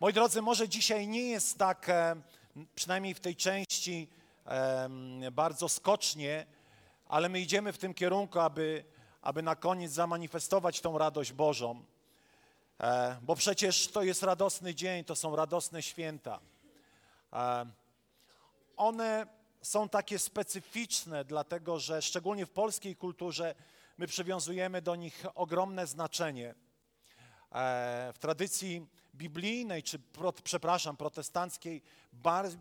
Moi 0.00 0.12
drodzy, 0.12 0.42
może 0.42 0.68
dzisiaj 0.68 1.08
nie 1.08 1.22
jest 1.22 1.58
tak, 1.58 1.88
e, 1.88 2.16
przynajmniej 2.74 3.14
w 3.14 3.20
tej 3.20 3.36
części, 3.36 4.08
e, 4.46 4.88
bardzo 5.32 5.68
skocznie, 5.68 6.46
ale 7.08 7.28
my 7.28 7.40
idziemy 7.40 7.72
w 7.72 7.78
tym 7.78 7.94
kierunku, 7.94 8.40
aby, 8.40 8.84
aby 9.22 9.42
na 9.42 9.56
koniec 9.56 9.92
zamanifestować 9.92 10.80
tą 10.80 10.98
radość 10.98 11.32
Bożą. 11.32 11.84
E, 12.80 13.16
bo 13.22 13.36
przecież 13.36 13.88
to 13.88 14.02
jest 14.02 14.22
radosny 14.22 14.74
dzień, 14.74 15.04
to 15.04 15.16
są 15.16 15.36
radosne 15.36 15.82
święta. 15.82 16.40
One 18.76 19.26
są 19.62 19.88
takie 19.88 20.18
specyficzne, 20.18 21.24
dlatego 21.24 21.78
że 21.78 22.02
szczególnie 22.02 22.46
w 22.46 22.50
polskiej 22.50 22.96
kulturze 22.96 23.54
my 23.98 24.06
przywiązujemy 24.06 24.82
do 24.82 24.96
nich 24.96 25.24
ogromne 25.34 25.86
znaczenie. 25.86 26.54
W 28.12 28.16
tradycji 28.20 28.86
biblijnej, 29.14 29.82
czy 29.82 29.98
przepraszam, 30.44 30.96
protestanckiej, 30.96 31.82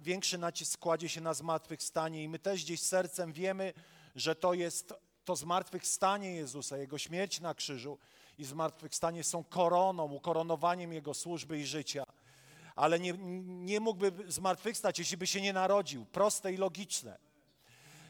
większy 0.02 0.38
nacisk 0.38 0.80
kładzie 0.80 1.09
się 1.09 1.22
na 1.22 1.34
zmartwychwstanie 1.34 2.23
i 2.23 2.30
my 2.30 2.40
też 2.40 2.64
gdzieś 2.64 2.82
sercem 2.82 3.34
wiemy, 3.34 3.73
że 4.16 4.36
to 4.36 4.54
jest 4.54 4.94
to 5.26 5.36
zmartwychwstanie 5.36 6.36
Jezusa, 6.36 6.78
Jego 6.78 6.98
śmierć 6.98 7.40
na 7.40 7.54
krzyżu 7.54 7.98
i 8.38 8.45
zmartwychwstanie 8.45 9.23
są 9.23 9.44
koroną, 9.44 10.12
ukoronowaniem 10.12 10.94
Jego 10.94 11.14
służby 11.14 11.59
i 11.59 11.66
życia. 11.66 12.04
Ale 12.76 13.00
nie, 13.00 13.14
nie 13.44 13.80
mógłby 13.80 14.31
zmartwychwstać, 14.31 15.00
jeśli 15.00 15.17
by 15.17 15.28
się 15.28 15.42
nie 15.42 15.54
narodził. 15.54 16.06
Proste 16.06 16.54
i 16.54 16.58
logiczne. 16.58 17.17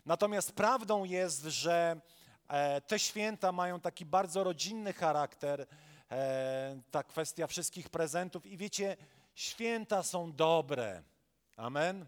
Natomiast 0.06 0.52
prawdą 0.52 1.04
jest, 1.04 1.44
że 1.44 2.02
e, 2.48 2.82
te 2.82 3.00
święta 3.00 3.52
mają 3.52 3.80
taki 3.80 4.06
bardzo 4.06 4.44
rodzinny 4.44 4.94
charakter, 4.94 5.68
ta 6.92 7.04
kwestia 7.04 7.48
wszystkich 7.48 7.90
prezentów. 7.90 8.46
I 8.46 8.58
wiecie, 8.58 8.98
święta 9.36 10.04
są 10.04 10.34
dobre. 10.34 11.04
Amen. 11.58 12.06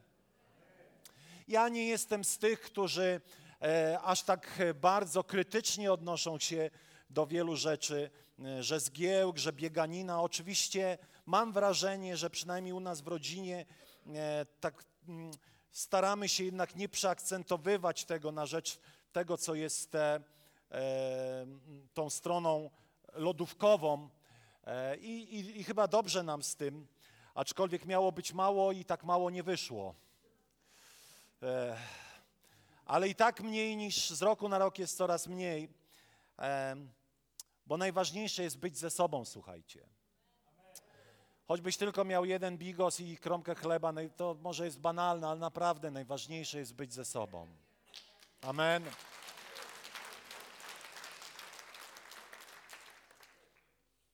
Ja 1.48 1.70
nie 1.70 1.87
jestem 1.87 2.24
z 2.24 2.37
tych, 2.37 2.62
którzy 2.62 3.21
e, 3.62 3.99
aż 4.02 4.24
tak 4.24 4.60
bardzo 4.82 5.24
krytycznie 5.24 5.93
odnoszą 5.93 6.40
się 6.40 6.70
do 7.10 7.27
wielu 7.27 7.55
rzeczy, 7.55 8.10
e, 8.40 8.63
że 8.63 8.79
zgiełk, 8.79 9.37
że 9.37 9.54
bieganina. 9.54 10.21
Oczywiście 10.21 10.98
mam 11.26 11.54
wrażenie, 11.54 12.18
że 12.18 12.30
przynajmniej 12.30 12.74
u 12.74 12.80
nas 12.80 13.02
w 13.02 13.07
rodzinie 13.07 13.65
e, 14.07 14.46
tak 14.59 14.84
mm, 15.07 15.32
staramy 15.71 16.30
się 16.30 16.43
jednak 16.43 16.76
nie 16.76 16.90
przeakcentowywać 16.90 18.05
tego 18.05 18.32
na 18.32 18.46
rzecz 18.46 18.80
tego, 19.12 19.37
co 19.37 19.55
jest 19.55 19.96
e, 19.96 20.20
tą 21.93 22.09
stroną 22.09 22.70
lodówkową 23.16 24.10
e, 24.63 24.98
i, 24.98 25.40
i, 25.40 25.60
i 25.60 25.63
chyba 25.63 25.88
dobrze 25.88 26.24
nam 26.24 26.44
z 26.44 26.55
tym, 26.55 26.88
aczkolwiek 27.35 27.85
miało 27.85 28.12
być 28.12 28.34
mało 28.34 28.71
i 28.71 28.85
tak 28.85 29.04
mało 29.04 29.30
nie 29.30 29.44
wyszło. 29.44 29.96
E, 31.43 31.77
ale 32.86 33.08
i 33.10 33.16
tak 33.16 33.41
mniej 33.41 33.77
niż 33.77 34.10
z 34.10 34.21
roku 34.21 34.49
na 34.49 34.58
rok 34.58 34.80
jest 34.80 34.98
coraz 34.98 35.27
mniej, 35.27 35.70
e, 36.40 36.76
bo 37.66 37.77
najważniejsze 37.77 38.43
jest 38.43 38.58
być 38.58 38.77
ze 38.77 38.90
sobą, 38.90 39.26
słuchajcie. 39.26 39.88
Choćbyś 41.48 41.77
tylko 41.77 42.05
miał 42.05 42.26
jeden 42.26 42.58
bigos 42.58 42.99
i 42.99 43.18
kromkę 43.18 43.55
chleba, 43.55 43.93
to 44.18 44.38
może 44.41 44.66
jest 44.66 44.80
banalne, 44.80 45.27
ale 45.27 45.40
naprawdę 45.40 45.91
najważniejsze 45.91 46.60
jest 46.60 46.74
być 46.74 46.93
ze 46.93 47.05
sobą. 47.05 47.48
Amen. 48.41 48.84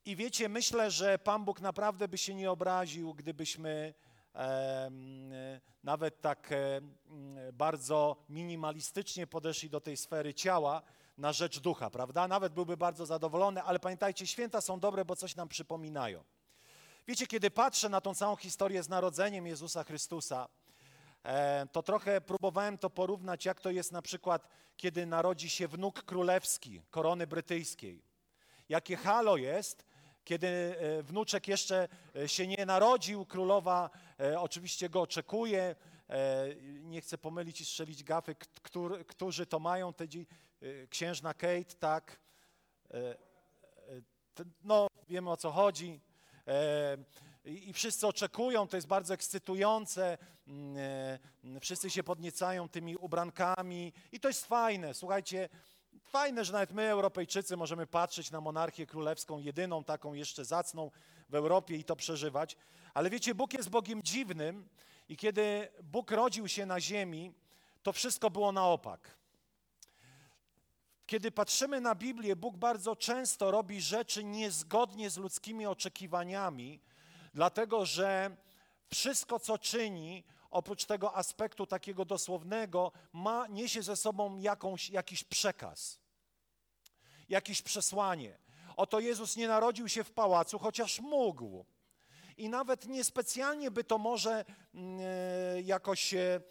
I 0.05 0.15
wiecie, 0.15 0.49
myślę, 0.49 0.91
że 0.91 1.19
Pan 1.19 1.45
Bóg 1.45 1.61
naprawdę 1.61 2.07
by 2.07 2.17
się 2.17 2.35
nie 2.35 2.51
obraził, 2.51 3.13
gdybyśmy 3.13 3.93
e, 4.35 4.91
nawet 5.83 6.21
tak 6.21 6.51
e, 6.51 6.81
bardzo 7.53 8.15
minimalistycznie 8.29 9.27
podeszli 9.27 9.69
do 9.69 9.81
tej 9.81 9.97
sfery 9.97 10.33
ciała 10.33 10.81
na 11.17 11.33
rzecz 11.33 11.59
ducha, 11.59 11.89
prawda? 11.89 12.27
Nawet 12.27 12.53
byłby 12.53 12.77
bardzo 12.77 13.05
zadowolony, 13.05 13.63
ale 13.63 13.79
pamiętajcie, 13.79 14.27
święta 14.27 14.61
są 14.61 14.79
dobre, 14.79 15.05
bo 15.05 15.15
coś 15.15 15.35
nam 15.35 15.47
przypominają. 15.47 16.23
Wiecie, 17.07 17.27
kiedy 17.27 17.51
patrzę 17.51 17.89
na 17.89 18.01
tą 18.01 18.15
całą 18.15 18.35
historię 18.35 18.83
z 18.83 18.89
narodzeniem 18.89 19.47
Jezusa 19.47 19.83
Chrystusa, 19.83 20.47
e, 21.23 21.67
to 21.71 21.83
trochę 21.83 22.21
próbowałem 22.21 22.77
to 22.77 22.89
porównać, 22.89 23.45
jak 23.45 23.61
to 23.61 23.71
jest 23.71 23.91
na 23.91 24.01
przykład, 24.01 24.47
kiedy 24.77 25.05
narodzi 25.05 25.49
się 25.49 25.67
wnuk 25.67 26.03
królewski 26.03 26.81
korony 26.89 27.27
brytyjskiej. 27.27 28.03
Jakie 28.69 28.95
halo 28.95 29.37
jest, 29.37 29.90
kiedy 30.23 30.47
e, 30.47 31.03
wnuczek 31.03 31.47
jeszcze 31.47 31.87
e, 32.15 32.29
się 32.29 32.47
nie 32.47 32.65
narodził, 32.65 33.25
królowa 33.25 33.89
e, 34.19 34.39
oczywiście 34.39 34.89
go 34.89 35.01
oczekuje. 35.01 35.75
Nie 36.81 37.01
chcę 37.01 37.17
pomylić 37.17 37.61
i 37.61 37.65
strzelić 37.65 38.03
gafy, 38.03 38.35
którzy 39.07 39.45
to 39.45 39.59
mają, 39.59 39.93
te 39.93 40.05
księżna 40.89 41.33
Kate, 41.33 41.75
tak. 41.79 42.19
No, 44.63 44.87
wiemy 45.09 45.31
o 45.31 45.37
co 45.37 45.51
chodzi. 45.51 46.01
I 47.45 47.73
wszyscy 47.73 48.07
oczekują, 48.07 48.67
to 48.67 48.77
jest 48.77 48.87
bardzo 48.87 49.13
ekscytujące. 49.13 50.17
Mm, 50.47 51.59
wszyscy 51.61 51.89
się 51.89 52.03
podniecają 52.03 52.69
tymi 52.69 52.97
ubrankami 52.97 53.93
i 54.11 54.19
to 54.19 54.27
jest 54.27 54.45
fajne. 54.45 54.93
Słuchajcie, 54.93 55.49
Fajne, 56.03 56.45
że 56.45 56.53
nawet 56.53 56.71
my, 56.71 56.89
Europejczycy, 56.89 57.57
możemy 57.57 57.87
patrzeć 57.87 58.31
na 58.31 58.41
monarchię 58.41 58.85
królewską, 58.85 59.39
jedyną 59.39 59.83
taką 59.83 60.13
jeszcze 60.13 60.45
zacną 60.45 60.91
w 61.29 61.35
Europie 61.35 61.75
i 61.75 61.83
to 61.83 61.95
przeżywać. 61.95 62.57
Ale 62.93 63.09
wiecie, 63.09 63.35
Bóg 63.35 63.53
jest 63.53 63.69
Bogiem 63.69 64.03
dziwnym 64.03 64.69
i 65.09 65.17
kiedy 65.17 65.67
Bóg 65.83 66.11
rodził 66.11 66.47
się 66.47 66.65
na 66.65 66.81
ziemi, 66.81 67.33
to 67.83 67.93
wszystko 67.93 68.29
było 68.29 68.51
na 68.51 68.67
opak. 68.67 69.17
Kiedy 71.05 71.31
patrzymy 71.31 71.81
na 71.81 71.95
Biblię, 71.95 72.35
Bóg 72.35 72.57
bardzo 72.57 72.95
często 72.95 73.51
robi 73.51 73.81
rzeczy 73.81 74.23
niezgodnie 74.23 75.09
z 75.09 75.17
ludzkimi 75.17 75.65
oczekiwaniami, 75.65 76.79
dlatego 77.33 77.85
że 77.85 78.35
wszystko, 78.89 79.39
co 79.39 79.57
czyni, 79.57 80.23
oprócz 80.51 80.85
tego 80.85 81.15
aspektu 81.15 81.65
takiego 81.65 82.05
dosłownego, 82.05 82.91
ma, 83.13 83.47
niesie 83.47 83.83
ze 83.83 83.95
sobą 83.95 84.39
jakąś, 84.39 84.89
jakiś 84.89 85.23
przekaz, 85.23 85.99
jakieś 87.29 87.61
przesłanie. 87.61 88.37
Oto 88.77 88.99
Jezus 88.99 89.37
nie 89.37 89.47
narodził 89.47 89.89
się 89.89 90.03
w 90.03 90.11
pałacu, 90.11 90.59
chociaż 90.59 90.99
mógł. 90.99 91.65
I 92.37 92.49
nawet 92.49 92.87
niespecjalnie 92.87 93.71
by 93.71 93.83
to 93.83 93.97
może 93.97 94.45
e, 94.75 95.61
jakoś 95.61 96.13
e, 96.13 96.41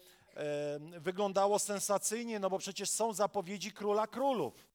wyglądało 0.79 1.59
sensacyjnie, 1.59 2.39
no 2.39 2.49
bo 2.49 2.57
przecież 2.57 2.89
są 2.89 3.13
zapowiedzi 3.13 3.71
króla 3.71 4.07
królów. 4.07 4.70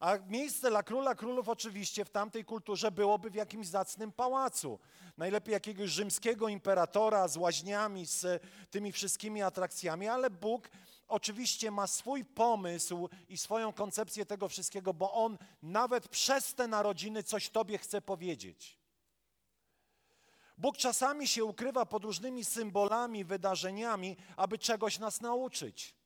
A 0.00 0.18
miejsce 0.28 0.70
dla 0.70 0.82
króla 0.82 1.14
królów 1.14 1.48
oczywiście 1.48 2.04
w 2.04 2.10
tamtej 2.10 2.44
kulturze 2.44 2.90
byłoby 2.90 3.30
w 3.30 3.34
jakimś 3.34 3.66
zacnym 3.66 4.12
pałacu. 4.12 4.78
Najlepiej 5.16 5.52
jakiegoś 5.52 5.90
rzymskiego 5.90 6.48
imperatora 6.48 7.28
z 7.28 7.36
łaźniami, 7.36 8.06
z 8.06 8.42
tymi 8.70 8.92
wszystkimi 8.92 9.42
atrakcjami, 9.42 10.08
ale 10.08 10.30
Bóg 10.30 10.70
oczywiście 11.08 11.70
ma 11.70 11.86
swój 11.86 12.24
pomysł 12.24 13.08
i 13.28 13.38
swoją 13.38 13.72
koncepcję 13.72 14.26
tego 14.26 14.48
wszystkiego, 14.48 14.94
bo 14.94 15.12
On 15.12 15.38
nawet 15.62 16.08
przez 16.08 16.54
te 16.54 16.68
narodziny 16.68 17.22
coś 17.22 17.50
Tobie 17.50 17.78
chce 17.78 18.02
powiedzieć. 18.02 18.78
Bóg 20.58 20.76
czasami 20.76 21.28
się 21.28 21.44
ukrywa 21.44 21.86
pod 21.86 22.04
różnymi 22.04 22.44
symbolami, 22.44 23.24
wydarzeniami, 23.24 24.16
aby 24.36 24.58
czegoś 24.58 24.98
nas 24.98 25.20
nauczyć. 25.20 25.99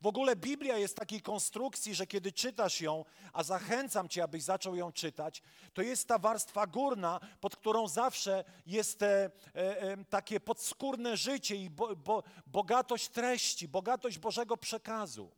W 0.00 0.06
ogóle 0.06 0.36
Biblia 0.36 0.78
jest 0.78 0.96
takiej 0.96 1.22
konstrukcji, 1.22 1.94
że 1.94 2.06
kiedy 2.06 2.32
czytasz 2.32 2.80
ją, 2.80 3.04
a 3.32 3.42
zachęcam 3.42 4.08
cię, 4.08 4.22
abyś 4.22 4.42
zaczął 4.42 4.76
ją 4.76 4.92
czytać, 4.92 5.42
to 5.74 5.82
jest 5.82 6.08
ta 6.08 6.18
warstwa 6.18 6.66
górna, 6.66 7.20
pod 7.40 7.56
którą 7.56 7.88
zawsze 7.88 8.44
jest 8.66 9.02
e, 9.02 9.30
e, 9.54 10.04
takie 10.04 10.40
podskórne 10.40 11.16
życie 11.16 11.56
i 11.56 11.70
bo, 11.70 11.96
bo, 11.96 12.22
bogatość 12.46 13.08
treści, 13.08 13.68
bogatość 13.68 14.18
Bożego 14.18 14.56
przekazu. 14.56 15.30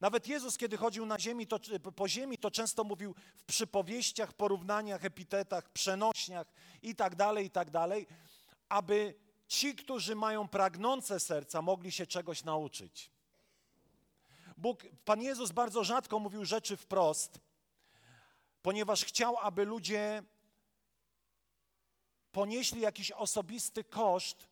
Nawet 0.00 0.28
Jezus, 0.28 0.56
kiedy 0.56 0.76
chodził 0.76 1.06
na 1.06 1.18
ziemi, 1.18 1.46
to, 1.46 1.60
po 1.96 2.08
ziemi, 2.08 2.38
to 2.38 2.50
często 2.50 2.84
mówił 2.84 3.14
w 3.36 3.44
przypowieściach, 3.44 4.32
porównaniach, 4.32 5.04
epitetach, 5.04 5.72
przenośniach 5.72 6.46
i 6.82 6.94
tak 6.94 7.16
dalej, 7.16 7.46
i 7.46 7.50
tak 7.50 7.70
dalej, 7.70 8.06
aby 8.68 9.14
ci, 9.48 9.74
którzy 9.74 10.14
mają 10.14 10.48
pragnące 10.48 11.20
serca, 11.20 11.62
mogli 11.62 11.92
się 11.92 12.06
czegoś 12.06 12.44
nauczyć. 12.44 13.15
Bóg, 14.56 14.82
Pan 15.04 15.22
Jezus 15.22 15.52
bardzo 15.52 15.84
rzadko 15.84 16.18
mówił 16.18 16.44
rzeczy 16.44 16.76
wprost, 16.76 17.40
ponieważ 18.62 19.04
chciał, 19.04 19.36
aby 19.38 19.64
ludzie 19.64 20.22
ponieśli 22.32 22.80
jakiś 22.80 23.10
osobisty 23.10 23.84
koszt, 23.84 24.48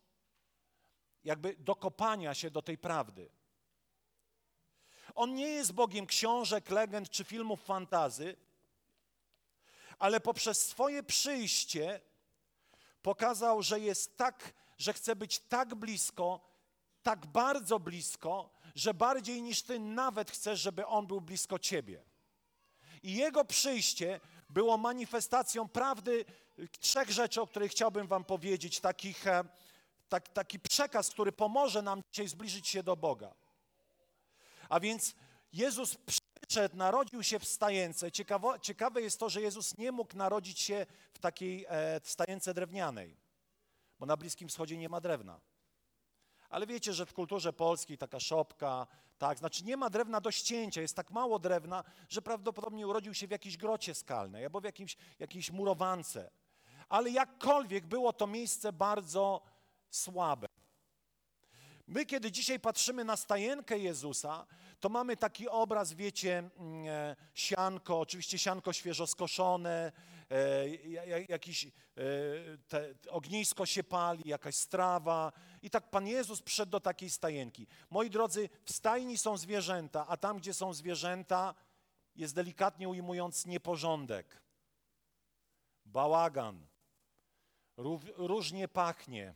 jakby 1.24 1.56
dokopania 1.56 2.34
się 2.34 2.50
do 2.50 2.62
tej 2.62 2.78
prawdy. 2.78 3.30
On 5.14 5.34
nie 5.34 5.48
jest 5.48 5.72
Bogiem 5.72 6.06
książek, 6.06 6.70
legend 6.70 7.10
czy 7.10 7.24
filmów 7.24 7.64
fantazy, 7.64 8.36
ale 9.98 10.20
poprzez 10.20 10.66
swoje 10.66 11.02
przyjście 11.02 12.00
pokazał, 13.02 13.62
że 13.62 13.80
jest 13.80 14.16
tak, 14.16 14.54
że 14.78 14.92
chce 14.92 15.16
być 15.16 15.38
tak 15.40 15.74
blisko, 15.74 16.53
tak 17.04 17.26
bardzo 17.26 17.80
blisko, 17.80 18.50
że 18.74 18.94
bardziej 18.94 19.42
niż 19.42 19.62
ty 19.62 19.80
nawet 19.80 20.30
chcesz, 20.30 20.60
żeby 20.60 20.86
on 20.86 21.06
był 21.06 21.20
blisko 21.20 21.58
ciebie. 21.58 22.04
I 23.02 23.14
jego 23.14 23.44
przyjście 23.44 24.20
było 24.50 24.78
manifestacją 24.78 25.68
prawdy 25.68 26.24
trzech 26.80 27.10
rzeczy, 27.10 27.40
o 27.40 27.46
których 27.46 27.72
chciałbym 27.72 28.06
wam 28.06 28.24
powiedzieć, 28.24 28.80
takich, 28.80 29.26
e, 29.26 29.44
tak, 30.08 30.28
taki 30.28 30.60
przekaz, 30.60 31.10
który 31.10 31.32
pomoże 31.32 31.82
nam 31.82 32.02
dzisiaj 32.12 32.28
zbliżyć 32.28 32.68
się 32.68 32.82
do 32.82 32.96
Boga. 32.96 33.34
A 34.68 34.80
więc 34.80 35.14
Jezus 35.52 35.96
przyszedł, 36.46 36.76
narodził 36.76 37.22
się 37.22 37.38
w 37.38 37.44
stajence. 37.44 38.12
Ciekawe, 38.12 38.48
ciekawe 38.62 39.02
jest 39.02 39.20
to, 39.20 39.28
że 39.28 39.42
Jezus 39.42 39.78
nie 39.78 39.92
mógł 39.92 40.16
narodzić 40.16 40.60
się 40.60 40.86
w 41.12 41.18
takiej 41.18 41.66
e, 41.68 42.00
stajence 42.04 42.54
drewnianej, 42.54 43.16
bo 43.98 44.06
na 44.06 44.16
Bliskim 44.16 44.48
Wschodzie 44.48 44.76
nie 44.76 44.88
ma 44.88 45.00
drewna. 45.00 45.40
Ale 46.54 46.66
wiecie, 46.66 46.92
że 46.92 47.06
w 47.06 47.14
kulturze 47.14 47.52
polskiej 47.52 47.98
taka 47.98 48.20
szopka, 48.20 48.86
tak, 49.18 49.38
znaczy 49.38 49.64
nie 49.64 49.76
ma 49.76 49.90
drewna 49.90 50.20
do 50.20 50.30
ścięcia, 50.30 50.80
jest 50.80 50.96
tak 50.96 51.10
mało 51.10 51.38
drewna, 51.38 51.84
że 52.08 52.22
prawdopodobnie 52.22 52.86
urodził 52.86 53.14
się 53.14 53.26
w 53.26 53.30
jakiejś 53.30 53.56
grocie 53.56 53.94
skalnej 53.94 54.44
albo 54.44 54.60
w 54.60 54.64
jakimś, 54.64 54.96
jakiejś 55.18 55.50
murowance. 55.50 56.30
Ale 56.88 57.10
jakkolwiek 57.10 57.86
było 57.86 58.12
to 58.12 58.26
miejsce 58.26 58.72
bardzo 58.72 59.42
słabe. 59.90 60.48
My, 61.86 62.06
kiedy 62.06 62.32
dzisiaj 62.32 62.60
patrzymy 62.60 63.04
na 63.04 63.16
stajenkę 63.16 63.78
Jezusa, 63.78 64.46
to 64.80 64.88
mamy 64.88 65.16
taki 65.16 65.48
obraz, 65.48 65.92
wiecie, 65.92 66.38
mm, 66.38 66.86
e, 66.88 67.16
sianko, 67.34 68.00
oczywiście 68.00 68.38
sianko 68.38 68.72
świeżo 68.72 69.06
skoszone, 69.06 69.92
e, 70.30 70.68
jakiś, 71.28 71.66
e, 71.66 71.70
ognisko 73.10 73.66
się 73.66 73.84
pali, 73.84 74.22
jakaś 74.28 74.56
strawa. 74.56 75.32
I 75.62 75.70
tak 75.70 75.90
Pan 75.90 76.06
Jezus 76.06 76.42
przyszedł 76.42 76.72
do 76.72 76.80
takiej 76.80 77.10
stajenki. 77.10 77.66
Moi 77.90 78.10
drodzy, 78.10 78.48
w 78.64 78.72
stajni 78.72 79.18
są 79.18 79.36
zwierzęta, 79.36 80.06
a 80.06 80.16
tam, 80.16 80.38
gdzie 80.38 80.54
są 80.54 80.74
zwierzęta, 80.74 81.54
jest 82.16 82.34
delikatnie 82.34 82.88
ujmując 82.88 83.46
nieporządek, 83.46 84.42
bałagan, 85.84 86.66
różnie 88.16 88.68
pachnie. 88.68 89.34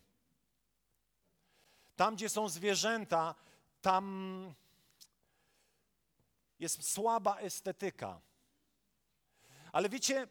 Tam, 1.97 2.17
gdzie 2.17 2.29
są 2.29 2.49
zwierzęta, 2.49 3.35
tam 3.81 4.55
jest 6.59 6.93
słaba 6.93 7.39
estetyka. 7.39 8.21
Ale 9.73 9.89
wiecie, 9.89 10.29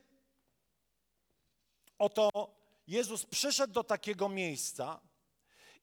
oto 2.00 2.30
Jezus 2.88 3.26
przyszedł 3.26 3.74
do 3.74 3.84
takiego 3.84 4.30
miejsca 4.30 5.02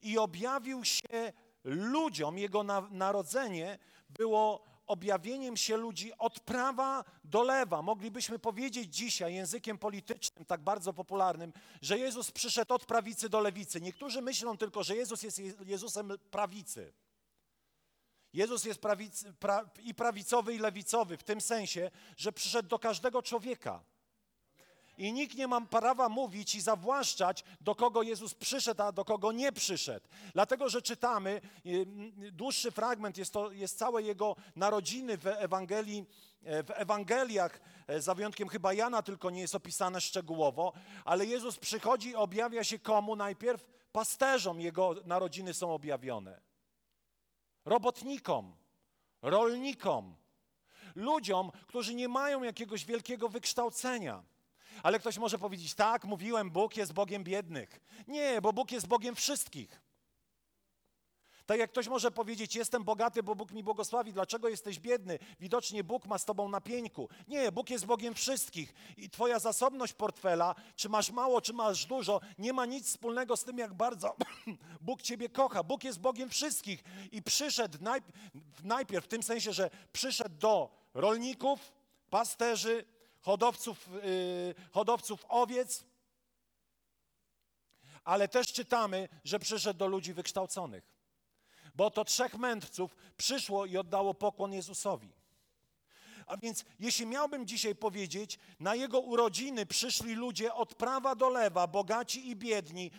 i 0.01 0.17
objawił 0.17 0.85
się 0.85 1.33
ludziom. 1.63 2.37
Jego 2.37 2.63
narodzenie 2.91 3.79
było 4.09 4.63
objawieniem 4.87 5.57
się 5.57 5.77
ludzi 5.77 6.11
od 6.17 6.39
prawa 6.39 7.03
do 7.23 7.43
lewa. 7.43 7.81
Moglibyśmy 7.81 8.39
powiedzieć 8.39 8.95
dzisiaj 8.95 9.33
językiem 9.33 9.77
politycznym, 9.77 10.45
tak 10.45 10.61
bardzo 10.61 10.93
popularnym, 10.93 11.53
że 11.81 11.97
Jezus 11.99 12.31
przyszedł 12.31 12.73
od 12.73 12.85
prawicy 12.85 13.29
do 13.29 13.39
lewicy. 13.39 13.81
Niektórzy 13.81 14.21
myślą 14.21 14.57
tylko, 14.57 14.83
że 14.83 14.95
Jezus 14.95 15.23
jest 15.23 15.41
Jezusem 15.65 16.11
prawicy. 16.31 16.93
Jezus 18.33 18.65
jest 18.65 18.81
pra, 19.39 19.69
i 19.83 19.93
prawicowy, 19.93 20.53
i 20.53 20.59
lewicowy, 20.59 21.17
w 21.17 21.23
tym 21.23 21.41
sensie, 21.41 21.91
że 22.17 22.31
przyszedł 22.31 22.69
do 22.69 22.79
każdego 22.79 23.21
człowieka. 23.21 23.83
I 24.97 25.13
nikt 25.13 25.37
nie 25.37 25.47
ma 25.47 25.61
prawa 25.61 26.09
mówić 26.09 26.55
i 26.55 26.61
zawłaszczać, 26.61 27.43
do 27.61 27.75
kogo 27.75 28.03
Jezus 28.03 28.33
przyszedł, 28.33 28.83
a 28.83 28.91
do 28.91 29.05
kogo 29.05 29.31
nie 29.31 29.51
przyszedł. 29.51 30.07
Dlatego, 30.33 30.69
że 30.69 30.81
czytamy, 30.81 31.41
y, 31.65 31.85
dłuższy 32.31 32.71
fragment, 32.71 33.17
jest, 33.17 33.33
to, 33.33 33.51
jest 33.51 33.77
całe 33.77 34.03
jego 34.03 34.35
narodziny 34.55 35.17
w 35.17 35.27
Ewangelii, 35.27 36.05
e, 36.43 36.63
w 36.63 36.71
Ewangeliach, 36.71 37.59
e, 37.87 38.01
za 38.01 38.15
wyjątkiem 38.15 38.49
chyba 38.49 38.73
Jana, 38.73 39.01
tylko 39.01 39.29
nie 39.29 39.41
jest 39.41 39.55
opisane 39.55 40.01
szczegółowo, 40.01 40.73
ale 41.05 41.25
Jezus 41.25 41.57
przychodzi 41.57 42.09
i 42.09 42.15
objawia 42.15 42.63
się 42.63 42.79
komu? 42.79 43.15
Najpierw 43.15 43.65
pasterzom 43.91 44.61
jego 44.61 44.95
narodziny 45.05 45.53
są 45.53 45.73
objawione. 45.73 46.41
Robotnikom, 47.65 48.55
rolnikom, 49.21 50.15
ludziom, 50.95 51.51
którzy 51.67 51.95
nie 51.95 52.07
mają 52.07 52.43
jakiegoś 52.43 52.85
wielkiego 52.85 53.29
wykształcenia. 53.29 54.23
Ale 54.83 54.99
ktoś 54.99 55.17
może 55.17 55.39
powiedzieć, 55.39 55.73
tak, 55.73 56.05
mówiłem, 56.05 56.51
Bóg 56.51 56.77
jest 56.77 56.93
Bogiem 56.93 57.23
biednych. 57.23 57.79
Nie, 58.07 58.41
bo 58.41 58.53
Bóg 58.53 58.71
jest 58.71 58.87
Bogiem 58.87 59.15
wszystkich. 59.15 59.85
Tak 61.45 61.59
jak 61.59 61.71
ktoś 61.71 61.87
może 61.87 62.11
powiedzieć, 62.11 62.55
jestem 62.55 62.83
bogaty, 62.83 63.23
bo 63.23 63.35
Bóg 63.35 63.51
mi 63.51 63.63
błogosławi, 63.63 64.13
dlaczego 64.13 64.49
jesteś 64.49 64.79
biedny? 64.79 65.19
Widocznie 65.39 65.83
Bóg 65.83 66.05
ma 66.05 66.17
z 66.17 66.25
tobą 66.25 66.49
na 66.49 66.61
pieńku. 66.61 67.09
Nie, 67.27 67.51
Bóg 67.51 67.69
jest 67.69 67.85
Bogiem 67.85 68.13
wszystkich 68.13 68.73
i 68.97 69.09
twoja 69.09 69.39
zasobność 69.39 69.93
portfela, 69.93 70.55
czy 70.75 70.89
masz 70.89 71.11
mało, 71.11 71.41
czy 71.41 71.53
masz 71.53 71.85
dużo, 71.85 72.21
nie 72.37 72.53
ma 72.53 72.65
nic 72.65 72.87
wspólnego 72.87 73.37
z 73.37 73.43
tym, 73.43 73.57
jak 73.57 73.73
bardzo 73.73 74.15
Bóg 74.81 75.01
ciebie 75.01 75.29
kocha. 75.29 75.63
Bóg 75.63 75.83
jest 75.83 75.99
Bogiem 75.99 76.29
wszystkich 76.29 76.83
i 77.11 77.21
przyszedł 77.21 77.77
najpierw, 77.81 78.15
najpierw 78.63 79.05
w 79.05 79.07
tym 79.07 79.23
sensie, 79.23 79.53
że 79.53 79.69
przyszedł 79.93 80.37
do 80.37 80.69
rolników, 80.93 81.73
pasterzy, 82.09 82.85
hodowców, 83.25 83.89
yy, 84.03 84.55
hodowców 84.71 85.25
owiec, 85.29 85.83
ale 88.03 88.27
też 88.27 88.53
czytamy, 88.53 89.09
że 89.23 89.39
przyszedł 89.39 89.79
do 89.79 89.87
ludzi 89.87 90.13
wykształconych. 90.13 90.95
Bo 91.75 91.91
to 91.91 92.05
trzech 92.05 92.35
mędrców 92.37 92.95
przyszło 93.17 93.65
i 93.65 93.77
oddało 93.77 94.13
pokłon 94.13 94.53
Jezusowi. 94.53 95.13
A 96.25 96.37
więc, 96.37 96.65
jeśli 96.79 97.05
miałbym 97.05 97.47
dzisiaj 97.47 97.75
powiedzieć, 97.75 98.39
na 98.59 98.75
jego 98.75 98.99
urodziny 98.99 99.65
przyszli 99.65 100.13
ludzie 100.13 100.53
od 100.53 100.75
prawa 100.75 101.15
do 101.15 101.29
lewa, 101.29 101.67
bogaci 101.67 102.29
i 102.29 102.35
biedni, 102.35 102.91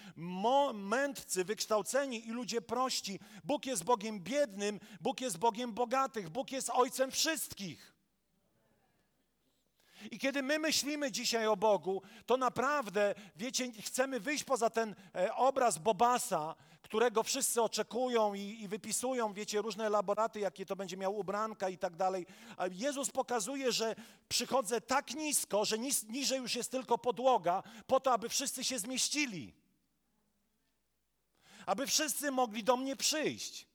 mędrcy, 0.74 1.44
wykształceni 1.44 2.26
i 2.26 2.30
ludzie 2.30 2.60
prości. 2.60 3.20
Bóg 3.44 3.66
jest 3.66 3.84
Bogiem 3.84 4.20
biednym, 4.20 4.80
Bóg 5.00 5.20
jest 5.20 5.38
Bogiem 5.38 5.72
bogatych, 5.72 6.28
Bóg 6.28 6.52
jest 6.52 6.70
Ojcem 6.70 7.10
wszystkich. 7.10 7.95
I 10.10 10.18
kiedy 10.18 10.42
my 10.42 10.58
myślimy 10.58 11.12
dzisiaj 11.12 11.46
o 11.46 11.56
Bogu, 11.56 12.02
to 12.26 12.36
naprawdę, 12.36 13.14
wiecie, 13.36 13.72
chcemy 13.72 14.20
wyjść 14.20 14.44
poza 14.44 14.70
ten 14.70 14.94
e, 15.14 15.34
obraz 15.34 15.78
Bobasa, 15.78 16.54
którego 16.82 17.22
wszyscy 17.22 17.62
oczekują 17.62 18.34
i, 18.34 18.40
i, 18.40 18.68
wypisują, 18.68 19.32
wiecie, 19.32 19.62
różne 19.62 19.86
elaboraty, 19.86 20.40
jakie 20.40 20.66
to 20.66 20.76
będzie 20.76 20.96
miał 20.96 21.16
ubranka 21.16 21.68
i 21.68 21.78
tak 21.78 21.96
dalej. 21.96 22.26
Jezus 22.70 23.10
pokazuje, 23.10 23.72
że 23.72 23.94
przychodzę 24.28 24.80
tak 24.80 25.14
nisko, 25.14 25.64
że 25.64 25.78
nis, 25.78 26.04
niżej 26.08 26.38
już 26.38 26.54
jest 26.54 26.70
tylko 26.70 26.98
podłoga, 26.98 27.62
po 27.86 28.00
to, 28.00 28.12
aby 28.12 28.28
wszyscy 28.28 28.64
się 28.64 28.78
zmieścili. 28.78 29.54
Aby 31.66 31.86
wszyscy 31.86 32.30
mogli 32.30 32.64
do 32.64 32.76
mnie 32.76 32.96
przyjść. 32.96 33.66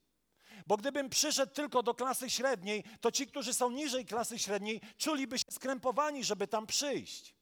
Bo 0.66 0.76
gdybym 0.76 1.10
przyszedł 1.10 1.52
tylko 1.52 1.82
do 1.82 1.94
klasy 1.94 2.30
średniej, 2.30 2.84
to 3.00 3.12
ci, 3.12 3.26
którzy 3.26 3.54
są 3.54 3.70
niżej 3.70 4.06
klasy 4.06 4.38
średniej, 4.38 4.80
czuliby 4.98 5.38
się 5.38 5.44
skrępowani, 5.50 6.24
żeby 6.24 6.48
tam 6.48 6.66
przyjść. 6.66 7.34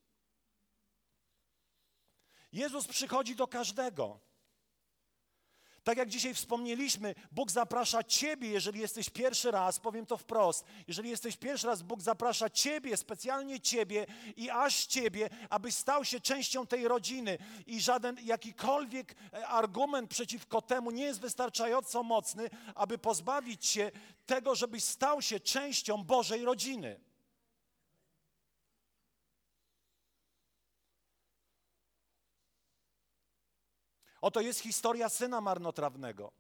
Jezus 2.53 2.87
przychodzi 2.87 3.37
do 3.37 3.47
każdego. 3.47 4.30
Tak 5.91 5.99
jak 5.99 6.09
dzisiaj 6.09 6.35
wspomnieliśmy, 6.35 7.15
Bóg 7.33 7.51
zaprasza 7.51 8.05
Ciebie, 8.05 8.49
jeżeli 8.49 8.81
jesteś 8.81 9.11
pierwszy 9.11 9.51
raz, 9.51 9.79
powiem 9.81 10.07
to 10.07 10.17
wprost, 10.17 10.65
jeżeli 10.89 11.11
jesteś 11.11 11.37
pierwszy 11.37 11.67
raz, 11.67 11.83
Bóg 11.83 12.03
zaprasza 12.03 12.51
Ciebie, 12.51 12.97
specjalnie 12.97 13.61
Ciebie 13.61 14.07
i 14.37 14.51
aż 14.51 14.87
Ciebie, 14.87 15.31
abyś 15.49 15.75
stał 15.75 16.05
się 16.05 16.21
częścią 16.21 16.67
tej 16.67 16.89
rodziny. 16.89 17.39
I 17.67 17.81
żaden 17.81 18.17
jakikolwiek 18.25 19.15
e, 19.33 19.47
argument 19.49 20.11
przeciwko 20.11 20.63
temu 20.63 20.91
nie 20.91 21.05
jest 21.05 21.21
wystarczająco 21.21 22.03
mocny, 22.03 22.51
aby 22.75 22.99
pozbawić 22.99 23.67
się 23.67 23.91
tego, 24.27 24.55
żebyś 24.55 24.85
stał 24.85 25.23
się 25.23 25.41
częścią 25.41 26.05
Bożej 26.05 26.45
rodziny. 26.45 27.10
Oto 34.21 34.41
jest 34.41 34.61
historia 34.61 35.09
syna 35.09 35.41
marnotrawnego, 35.41 36.33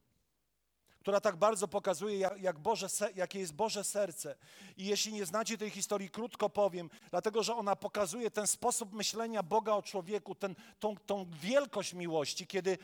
która 1.00 1.20
tak 1.20 1.37
bardzo 1.37 1.68
pokazuje, 1.68 2.30
jak, 2.40 2.58
Boże, 2.58 2.87
jakie 3.14 3.38
jest 3.38 3.54
Boże 3.54 3.84
serce. 3.84 4.37
I 4.76 4.87
jeśli 4.87 5.12
nie 5.12 5.26
znacie 5.26 5.58
tej 5.58 5.70
historii, 5.70 6.10
krótko 6.10 6.49
powiem, 6.49 6.90
dlatego 7.10 7.42
że 7.42 7.54
ona 7.54 7.76
pokazuje 7.76 8.30
ten 8.30 8.46
sposób 8.46 8.92
myślenia 8.92 9.42
Boga 9.42 9.72
o 9.72 9.82
człowieku, 9.82 10.34
ten, 10.34 10.54
tą, 10.80 10.96
tą 10.96 11.26
wielkość 11.30 11.94
miłości, 11.94 12.46
kiedy 12.46 12.78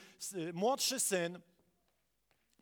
młodszy 0.53 1.01
syn 1.01 1.41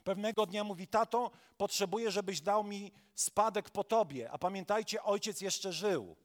pewnego 0.04 0.46
dnia 0.46 0.64
mówi: 0.64 0.86
Tato, 0.86 1.30
potrzebuję, 1.56 2.10
żebyś 2.10 2.40
dał 2.40 2.64
mi 2.64 2.92
spadek 3.14 3.70
po 3.70 3.84
tobie. 3.84 4.30
A 4.30 4.38
pamiętajcie, 4.38 5.02
ojciec 5.02 5.40
jeszcze 5.40 5.72
żył. 5.72 6.16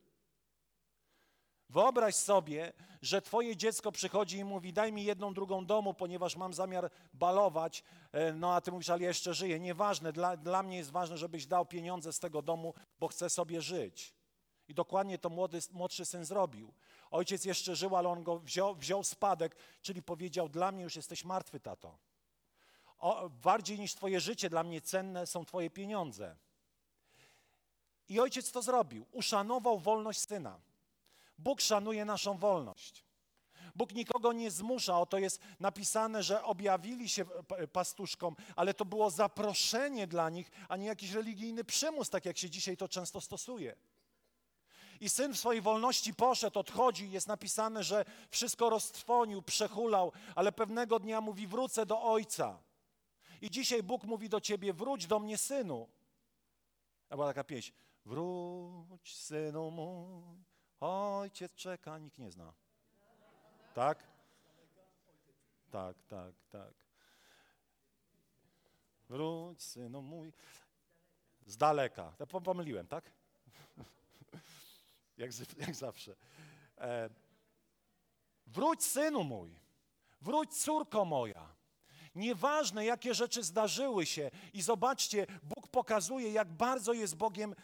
Wyobraź 1.70 2.16
sobie, 2.16 2.74
że 3.02 3.22
twoje 3.22 3.56
dziecko 3.56 3.92
przychodzi 3.92 4.38
i 4.38 4.44
mówi: 4.44 4.74
Daj 4.74 4.94
mi 4.94 5.04
jedną, 5.04 5.34
drugą 5.34 5.66
domu, 5.66 5.94
ponieważ 5.94 6.36
mam 6.36 6.54
zamiar 6.54 6.92
balować. 7.14 7.84
E, 8.12 8.34
no 8.34 8.54
a 8.54 8.62
ty 8.62 8.72
mówisz, 8.72 8.90
ale 8.90 9.02
ja 9.02 9.08
jeszcze 9.08 9.34
żyję. 9.34 9.60
Nieważne, 9.60 10.14
dla, 10.14 10.38
dla 10.38 10.64
mnie 10.64 10.78
jest 10.78 10.92
ważne, 10.92 11.18
żebyś 11.18 11.46
dał 11.46 11.66
pieniądze 11.66 12.14
z 12.14 12.20
tego 12.20 12.42
domu, 12.42 12.74
bo 13.00 13.08
chcę 13.08 13.30
sobie 13.30 13.62
żyć. 13.62 14.14
I 14.68 14.74
dokładnie 14.74 15.18
to 15.18 15.30
młody, 15.30 15.60
młodszy 15.72 16.06
syn 16.06 16.26
zrobił. 16.26 16.74
Ojciec 17.12 17.46
jeszcze 17.46 17.76
żył, 17.76 17.96
ale 17.96 18.10
on 18.10 18.24
go 18.24 18.40
wziął, 18.40 18.76
wziął 18.76 19.04
spadek, 19.04 19.56
czyli 19.82 20.04
powiedział: 20.04 20.50
Dla 20.50 20.72
mnie 20.72 20.84
już 20.84 20.96
jesteś 20.96 21.26
martwy, 21.26 21.60
tato. 21.60 21.98
O, 23.00 23.30
bardziej 23.30 23.80
niż 23.80 23.96
Twoje 23.96 24.20
życie 24.20 24.50
dla 24.50 24.64
mnie 24.64 24.82
cenne 24.82 25.28
są 25.28 25.46
Twoje 25.46 25.70
pieniądze. 25.70 26.36
I 28.10 28.20
ojciec 28.20 28.52
to 28.52 28.62
zrobił. 28.62 29.06
Uszanował 29.12 29.80
wolność 29.80 30.20
syna. 30.20 30.60
Bóg 31.40 31.62
szanuje 31.62 32.06
naszą 32.06 32.38
wolność. 32.38 33.06
Bóg 33.76 33.94
nikogo 33.94 34.34
nie 34.34 34.52
zmusza, 34.52 35.00
oto 35.00 35.18
jest 35.18 35.42
napisane, 35.60 36.24
że 36.24 36.44
objawili 36.44 37.10
się 37.10 37.26
pastuszkom, 37.72 38.36
ale 38.56 38.74
to 38.74 38.86
było 38.86 39.10
zaproszenie 39.10 40.08
dla 40.08 40.30
nich, 40.30 40.52
a 40.70 40.78
nie 40.78 40.88
jakiś 40.88 41.12
religijny 41.12 41.64
przymus, 41.64 42.10
tak 42.10 42.26
jak 42.26 42.38
się 42.38 42.50
dzisiaj 42.50 42.78
to 42.78 42.88
często 42.88 43.22
stosuje. 43.22 43.76
I 45.00 45.10
syn 45.10 45.34
w 45.34 45.40
swojej 45.40 45.62
wolności 45.62 46.14
poszedł, 46.14 46.60
odchodzi. 46.60 47.12
Jest 47.12 47.28
napisane, 47.28 47.84
że 47.84 48.06
wszystko 48.30 48.70
roztrwonił, 48.70 49.42
przehulał, 49.42 50.12
ale 50.36 50.52
pewnego 50.52 51.00
dnia 51.00 51.22
mówi: 51.22 51.48
Wrócę 51.48 51.86
do 51.86 52.02
ojca. 52.02 52.60
I 53.42 53.50
dzisiaj 53.50 53.84
Bóg 53.84 54.04
mówi 54.04 54.30
do 54.30 54.42
ciebie: 54.42 54.74
Wróć 54.74 55.08
do 55.08 55.20
mnie, 55.20 55.38
synu. 55.38 55.90
A 57.10 57.16
była 57.16 57.28
taka 57.28 57.44
pieśń: 57.44 57.72
Wróć, 58.06 59.16
synu 59.16 59.72
mój, 59.72 60.44
ojciec 60.80 61.54
czeka, 61.56 61.98
nikt 61.98 62.18
nie 62.18 62.32
zna. 62.32 62.54
Tak? 63.74 64.04
Tak, 65.72 65.98
tak, 66.08 66.34
tak. 66.50 66.74
Wróć, 69.10 69.64
synu 69.64 70.02
mój. 70.02 70.34
Z 71.46 71.58
daleka. 71.58 72.14
Pomyliłem, 72.44 72.88
tak? 72.88 73.12
jak, 75.18 75.32
jak 75.58 75.76
zawsze. 75.76 76.16
E, 76.78 77.10
wróć, 78.48 78.84
synu 78.84 79.24
mój. 79.24 79.60
Wróć, 80.22 80.62
córko 80.62 81.06
moja. 81.06 81.56
Nieważne, 82.16 82.86
jakie 82.86 83.14
rzeczy 83.14 83.44
zdarzyły 83.44 84.06
się. 84.06 84.32
I 84.54 84.62
zobaczcie, 84.62 85.28
pokazuje, 85.72 86.32
jak 86.32 86.48
bardzo 86.48 86.94
jest 86.94 87.16
Bogiem, 87.16 87.56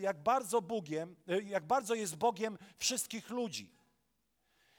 jak 0.00 0.22
bardzo 0.22 0.62
Bogiem, 0.62 1.16
e, 1.28 1.40
jak 1.42 1.64
bardzo 1.64 1.94
jest 1.94 2.16
Bogiem 2.16 2.58
wszystkich 2.78 3.30
ludzi. 3.30 3.70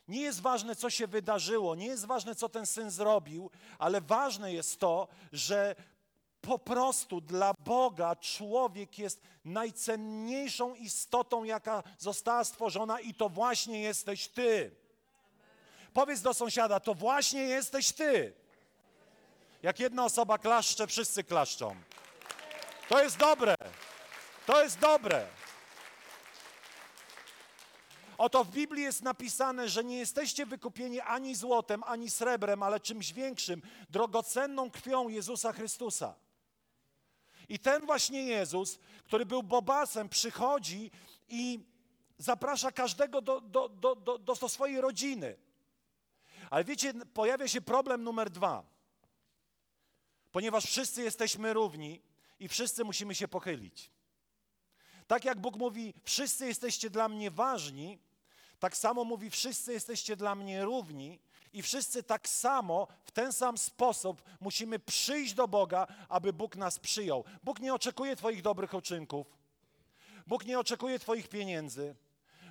Nie 0.08 0.22
jest 0.22 0.42
ważne, 0.42 0.76
co 0.76 0.90
się 0.90 1.08
wydarzyło, 1.08 1.76
nie 1.76 1.86
jest 1.86 2.06
ważne, 2.06 2.36
co 2.36 2.50
ten 2.50 2.66
syn 2.66 2.92
zrobił, 2.92 3.50
ale 3.80 4.02
ważne 4.02 4.54
jest 4.54 4.80
to, 4.80 5.08
że 5.32 5.76
po 6.42 6.60
prostu 6.60 7.22
dla 7.22 7.54
Boga 7.54 8.16
człowiek 8.16 9.00
jest 9.00 9.22
najcenniejszą 9.46 10.76
istotą, 10.76 11.44
jaka 11.44 11.84
została 11.98 12.44
stworzona, 12.44 13.00
i 13.00 13.14
to 13.14 13.30
właśnie 13.30 13.82
jesteś 13.82 14.28
ty. 14.28 14.72
Powiedz 15.94 16.22
do 16.22 16.34
sąsiada, 16.34 16.80
to 16.80 16.94
właśnie 16.94 17.42
jesteś 17.42 17.92
ty. 17.92 18.34
Jak 19.64 19.80
jedna 19.80 20.06
osoba 20.06 20.38
klaszcze, 20.38 20.88
wszyscy 20.88 21.24
klaszczą. 21.24 21.76
To 22.92 23.04
jest 23.04 23.18
dobre. 23.18 23.56
To 24.46 24.64
jest 24.64 24.80
dobre. 24.80 25.28
Oto 28.18 28.44
w 28.44 28.52
Biblii 28.52 28.84
jest 28.84 29.02
napisane, 29.02 29.70
że 29.70 29.84
nie 29.84 29.98
jesteście 29.98 30.46
wykupieni 30.46 31.00
ani 31.00 31.36
złotem, 31.36 31.84
ani 31.84 32.10
srebrem, 32.10 32.64
ale 32.64 32.80
czymś 32.80 33.14
większym, 33.14 33.62
drogocenną 33.90 34.72
krwią 34.72 35.10
Jezusa 35.10 35.54
Chrystusa. 35.54 36.16
I 37.50 37.60
ten 37.60 37.86
właśnie 37.86 38.24
Jezus, 38.24 38.80
który 39.06 39.26
był 39.26 39.44
bobasem, 39.44 40.10
przychodzi 40.10 40.92
i 41.30 41.60
zaprasza 42.18 42.72
każdego 42.72 43.22
do, 43.22 43.42
do, 43.42 43.70
do, 43.70 43.96
do, 43.96 44.18
do 44.18 44.50
swojej 44.50 44.82
rodziny. 44.82 45.38
Ale 46.50 46.64
wiecie, 46.64 46.94
pojawia 46.94 47.48
się 47.48 47.62
problem 47.62 48.04
numer 48.04 48.30
dwa. 48.30 48.64
Ponieważ 50.32 50.66
wszyscy 50.66 51.04
jesteśmy 51.04 51.54
równi 51.54 52.11
i 52.42 52.48
wszyscy 52.48 52.84
musimy 52.84 53.16
się 53.16 53.28
pochylić. 53.28 53.92
Tak 55.08 55.26
jak 55.26 55.40
Bóg 55.40 55.56
mówi, 55.56 55.94
wszyscy 56.04 56.48
jesteście 56.48 56.90
dla 56.90 57.10
mnie 57.10 57.32
ważni, 57.32 58.00
tak 58.60 58.78
samo 58.78 59.04
mówi, 59.04 59.30
wszyscy 59.30 59.74
jesteście 59.74 60.16
dla 60.16 60.36
mnie 60.36 60.66
równi 60.66 61.20
i 61.54 61.62
wszyscy 61.62 62.04
tak 62.04 62.30
samo, 62.30 62.88
w 63.04 63.12
ten 63.12 63.34
sam 63.34 63.58
sposób 63.58 64.24
musimy 64.40 64.80
przyjść 64.80 65.34
do 65.34 65.48
Boga, 65.48 65.88
aby 66.10 66.34
Bóg 66.34 66.56
nas 66.56 66.80
przyjął. 66.80 67.24
Bóg 67.44 67.60
nie 67.60 67.74
oczekuje 67.74 68.16
Twoich 68.16 68.42
dobrych 68.42 68.74
uczynków. 68.74 69.28
Bóg 70.28 70.46
nie 70.46 70.60
oczekuje 70.60 71.00
Twoich 71.00 71.30
pieniędzy. 71.30 71.96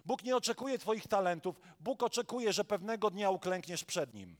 Bóg 0.06 0.22
nie 0.22 0.36
oczekuje 0.36 0.78
Twoich 0.78 1.08
talentów. 1.08 1.60
Bóg 1.80 2.02
oczekuje, 2.02 2.52
że 2.52 2.64
pewnego 2.64 3.10
dnia 3.10 3.30
uklękniesz 3.30 3.84
przed 3.84 4.14
Nim. 4.14 4.36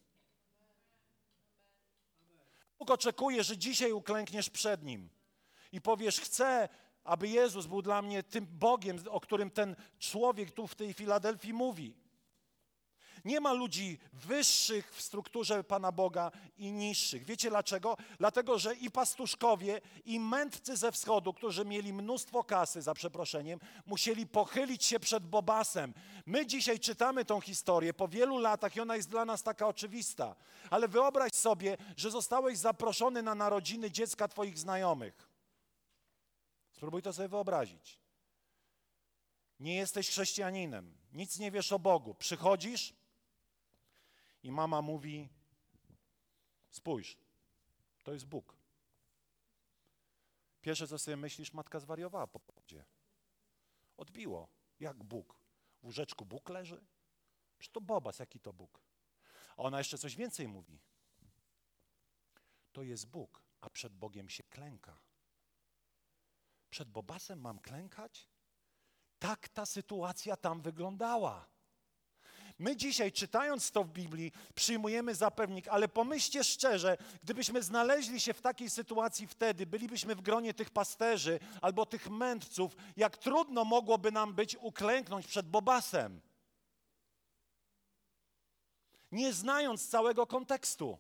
Bóg 2.78 2.90
oczekuje, 2.90 3.45
że 3.45 3.59
dzisiaj 3.59 3.92
uklękniesz 3.92 4.50
przed 4.50 4.85
Nim 4.85 5.19
i 5.72 5.80
powiesz: 5.80 6.20
Chcę, 6.20 6.68
aby 7.04 7.28
Jezus 7.28 7.66
był 7.66 7.82
dla 7.82 8.02
mnie 8.02 8.22
tym 8.22 8.46
Bogiem, 8.50 8.98
o 9.10 9.20
którym 9.20 9.50
ten 9.50 9.76
człowiek 9.98 10.50
tu 10.50 10.66
w 10.66 10.74
tej 10.74 10.92
Filadelfii 10.92 11.52
mówi. 11.52 11.94
Nie 13.24 13.40
ma 13.40 13.52
ludzi 13.52 13.98
wyższych 14.12 14.94
w 14.94 15.02
strukturze 15.02 15.64
Pana 15.64 15.92
Boga 15.92 16.30
i 16.58 16.72
niższych. 16.72 17.24
Wiecie 17.24 17.50
dlaczego? 17.50 17.96
Dlatego, 18.18 18.58
że 18.58 18.74
i 18.74 18.90
pastuszkowie, 18.90 19.80
i 20.04 20.20
mędrcy 20.20 20.76
ze 20.76 20.92
wschodu, 20.92 21.32
którzy 21.32 21.64
mieli 21.64 21.92
mnóstwo 21.92 22.44
kasy, 22.44 22.82
za 22.82 22.94
przeproszeniem, 22.94 23.60
musieli 23.86 24.26
pochylić 24.26 24.84
się 24.84 25.00
przed 25.00 25.26
Bobasem. 25.26 25.94
My 26.26 26.46
dzisiaj 26.46 26.80
czytamy 26.80 27.24
tą 27.24 27.40
historię 27.40 27.94
po 27.94 28.08
wielu 28.08 28.38
latach 28.38 28.76
i 28.76 28.80
ona 28.80 28.96
jest 28.96 29.08
dla 29.08 29.24
nas 29.24 29.42
taka 29.42 29.68
oczywista. 29.68 30.36
Ale 30.70 30.88
wyobraź 30.88 31.32
sobie, 31.32 31.76
że 31.96 32.10
zostałeś 32.10 32.58
zaproszony 32.58 33.22
na 33.22 33.34
narodziny 33.34 33.90
dziecka 33.90 34.28
Twoich 34.28 34.58
znajomych. 34.58 35.29
Spróbuj 36.80 37.02
to 37.02 37.12
sobie 37.12 37.28
wyobrazić. 37.28 37.99
Nie 39.58 39.75
jesteś 39.75 40.08
chrześcijaninem, 40.08 40.99
nic 41.12 41.38
nie 41.38 41.50
wiesz 41.50 41.72
o 41.72 41.78
Bogu. 41.78 42.14
Przychodzisz, 42.14 42.94
i 44.42 44.50
mama 44.52 44.82
mówi: 44.82 45.28
Spójrz, 46.70 47.16
to 48.02 48.12
jest 48.12 48.26
Bóg. 48.26 48.56
Pierwsze, 50.60 50.88
co 50.88 50.99
sobie 50.99 51.16
myślisz, 51.16 51.52
matka 51.52 51.80
zwariowała 51.80 52.26
po 52.26 52.40
powodzie. 52.40 52.84
Odbiło. 53.96 54.49
Jak 54.80 55.04
Bóg? 55.04 55.37
W 55.82 55.84
łóżeczku 55.84 56.25
Bóg 56.25 56.49
leży? 56.49 56.84
Czy 57.58 57.70
to 57.70 57.80
Bobas, 57.80 58.18
jaki 58.18 58.40
to 58.40 58.52
Bóg? 58.52 58.80
A 59.56 59.62
ona 59.62 59.78
jeszcze 59.78 59.99
coś 59.99 60.16
więcej 60.16 60.49
mówi. 60.49 60.80
To 62.72 62.82
jest 62.82 63.06
Bóg, 63.06 63.42
a 63.60 63.70
przed 63.70 63.94
Bogiem 63.94 64.28
się 64.28 64.42
klęka. 64.42 65.10
Przed 66.70 66.88
Bobasem 66.88 67.40
mam 67.40 67.58
klękać? 67.58 68.28
Tak 69.18 69.48
ta 69.48 69.66
sytuacja 69.66 70.36
tam 70.36 70.62
wyglądała. 70.62 71.46
My 72.58 72.76
dzisiaj, 72.76 73.12
czytając 73.12 73.70
to 73.70 73.84
w 73.84 73.90
Biblii, 73.90 74.32
przyjmujemy 74.54 75.14
za 75.14 75.30
pewnik, 75.30 75.68
ale 75.68 75.88
pomyślcie 75.88 76.44
szczerze, 76.44 76.96
gdybyśmy 77.22 77.62
znaleźli 77.62 78.20
się 78.20 78.34
w 78.34 78.40
takiej 78.40 78.70
sytuacji 78.70 79.26
wtedy, 79.26 79.66
bylibyśmy 79.66 80.14
w 80.14 80.20
gronie 80.20 80.54
tych 80.54 80.70
pasterzy 80.70 81.40
albo 81.60 81.86
tych 81.86 82.10
mędrców, 82.10 82.76
jak 82.96 83.18
trudno 83.18 83.64
mogłoby 83.64 84.12
nam 84.12 84.34
być 84.34 84.56
uklęknąć 84.56 85.26
przed 85.26 85.48
Bobasem, 85.48 86.20
nie 89.12 89.32
znając 89.32 89.88
całego 89.88 90.26
kontekstu. 90.26 90.98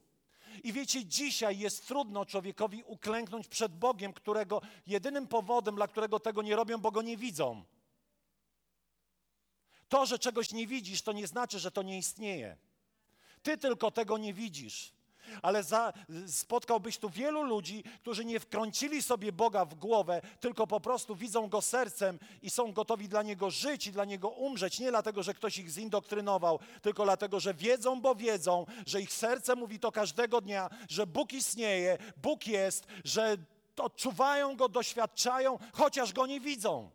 I 0.64 0.72
wiecie, 0.72 1.04
dzisiaj 1.04 1.58
jest 1.58 1.86
trudno 1.86 2.26
człowiekowi 2.26 2.82
uklęknąć 2.82 3.48
przed 3.48 3.78
Bogiem, 3.78 4.12
którego 4.12 4.62
jedynym 4.86 5.26
powodem, 5.26 5.74
dla 5.74 5.88
którego 5.88 6.20
tego 6.20 6.42
nie 6.42 6.56
robią, 6.56 6.78
bo 6.78 6.90
go 6.90 7.02
nie 7.02 7.16
widzą. 7.16 7.64
To, 9.88 10.06
że 10.06 10.18
czegoś 10.18 10.52
nie 10.52 10.66
widzisz, 10.66 11.02
to 11.02 11.12
nie 11.12 11.26
znaczy, 11.26 11.58
że 11.58 11.70
to 11.70 11.82
nie 11.82 11.98
istnieje. 11.98 12.56
Ty 13.42 13.58
tylko 13.58 13.90
tego 13.90 14.18
nie 14.18 14.34
widzisz. 14.34 14.92
Ale 15.42 15.62
za, 15.62 15.92
spotkałbyś 16.26 16.98
tu 16.98 17.10
wielu 17.10 17.42
ludzi, 17.42 17.84
którzy 18.00 18.24
nie 18.24 18.40
wkręcili 18.40 19.02
sobie 19.02 19.32
Boga 19.32 19.64
w 19.64 19.74
głowę, 19.74 20.20
tylko 20.40 20.66
po 20.66 20.80
prostu 20.80 21.16
widzą 21.16 21.48
Go 21.48 21.62
sercem 21.62 22.18
i 22.42 22.50
są 22.50 22.72
gotowi 22.72 23.08
dla 23.08 23.22
Niego 23.22 23.50
żyć 23.50 23.86
i 23.86 23.92
dla 23.92 24.04
Niego 24.04 24.28
umrzeć. 24.28 24.80
Nie 24.80 24.90
dlatego, 24.90 25.22
że 25.22 25.34
ktoś 25.34 25.58
ich 25.58 25.70
zindoktrynował, 25.70 26.58
tylko 26.82 27.04
dlatego, 27.04 27.40
że 27.40 27.54
wiedzą, 27.54 28.00
bo 28.00 28.14
wiedzą, 28.14 28.66
że 28.86 29.00
ich 29.02 29.12
serce 29.12 29.56
mówi 29.56 29.80
to 29.80 29.92
każdego 29.92 30.40
dnia, 30.40 30.70
że 30.88 31.06
Bóg 31.06 31.32
istnieje, 31.32 31.98
Bóg 32.16 32.46
jest, 32.46 32.86
że 33.04 33.36
odczuwają 33.76 34.56
Go, 34.56 34.68
doświadczają, 34.68 35.58
chociaż 35.72 36.12
Go 36.12 36.26
nie 36.26 36.40
widzą. 36.40 36.90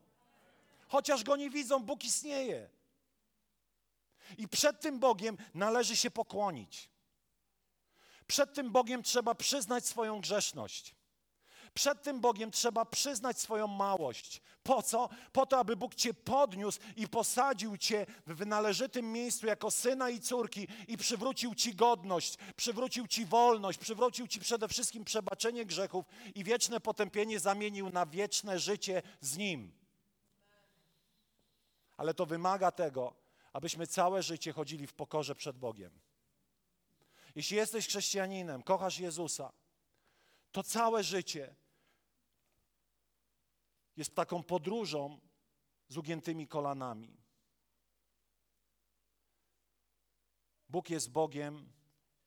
Chociaż 0.87 1.23
Go 1.23 1.35
nie 1.35 1.49
widzą, 1.49 1.79
Bóg 1.79 2.05
istnieje. 2.05 2.69
I 4.37 4.47
przed 4.47 4.81
tym 4.81 4.99
Bogiem 4.99 5.37
należy 5.53 5.95
się 5.95 6.11
pokłonić. 6.11 6.89
Przed 8.27 8.53
tym 8.53 8.71
Bogiem 8.71 9.03
trzeba 9.03 9.35
przyznać 9.35 9.85
swoją 9.85 10.21
grzeszność. 10.21 10.95
Przed 11.75 12.03
tym 12.03 12.19
Bogiem 12.19 12.51
trzeba 12.51 12.85
przyznać 12.85 13.39
swoją 13.39 13.67
małość. 13.67 14.41
Po 14.63 14.83
co? 14.83 15.09
Po 15.31 15.45
to, 15.45 15.59
aby 15.59 15.75
Bóg 15.75 15.95
Cię 15.95 16.13
podniósł 16.13 16.79
i 16.95 17.07
posadził 17.07 17.77
Cię 17.77 18.05
w 18.27 18.45
należytym 18.45 19.11
miejscu 19.11 19.47
jako 19.47 19.71
syna 19.71 20.09
i 20.09 20.19
córki 20.19 20.67
i 20.87 20.97
przywrócił 20.97 21.55
Ci 21.55 21.75
godność, 21.75 22.37
przywrócił 22.55 23.07
Ci 23.07 23.25
wolność, 23.25 23.79
przywrócił 23.79 24.27
Ci 24.27 24.39
przede 24.39 24.67
wszystkim 24.67 25.05
przebaczenie 25.05 25.65
grzechów 25.65 26.05
i 26.35 26.43
wieczne 26.43 26.79
potępienie 26.79 27.39
zamienił 27.39 27.89
na 27.89 28.05
wieczne 28.05 28.59
życie 28.59 29.01
z 29.21 29.37
Nim. 29.37 29.71
Ale 31.97 32.13
to 32.13 32.25
wymaga 32.25 32.71
tego, 32.71 33.13
abyśmy 33.53 33.87
całe 33.87 34.23
życie 34.23 34.53
chodzili 34.53 34.87
w 34.87 34.93
pokorze 34.93 35.35
przed 35.35 35.57
Bogiem. 35.57 35.99
Jeśli 37.35 37.57
jesteś 37.57 37.87
chrześcijaninem, 37.87 38.63
kochasz 38.63 38.99
Jezusa, 38.99 39.51
to 40.51 40.63
całe 40.63 41.03
życie 41.03 41.55
jest 43.95 44.15
taką 44.15 44.43
podróżą 44.43 45.19
z 45.87 45.97
ugiętymi 45.97 46.47
kolanami. 46.47 47.17
Bóg 50.69 50.89
jest 50.89 51.11
Bogiem 51.11 51.73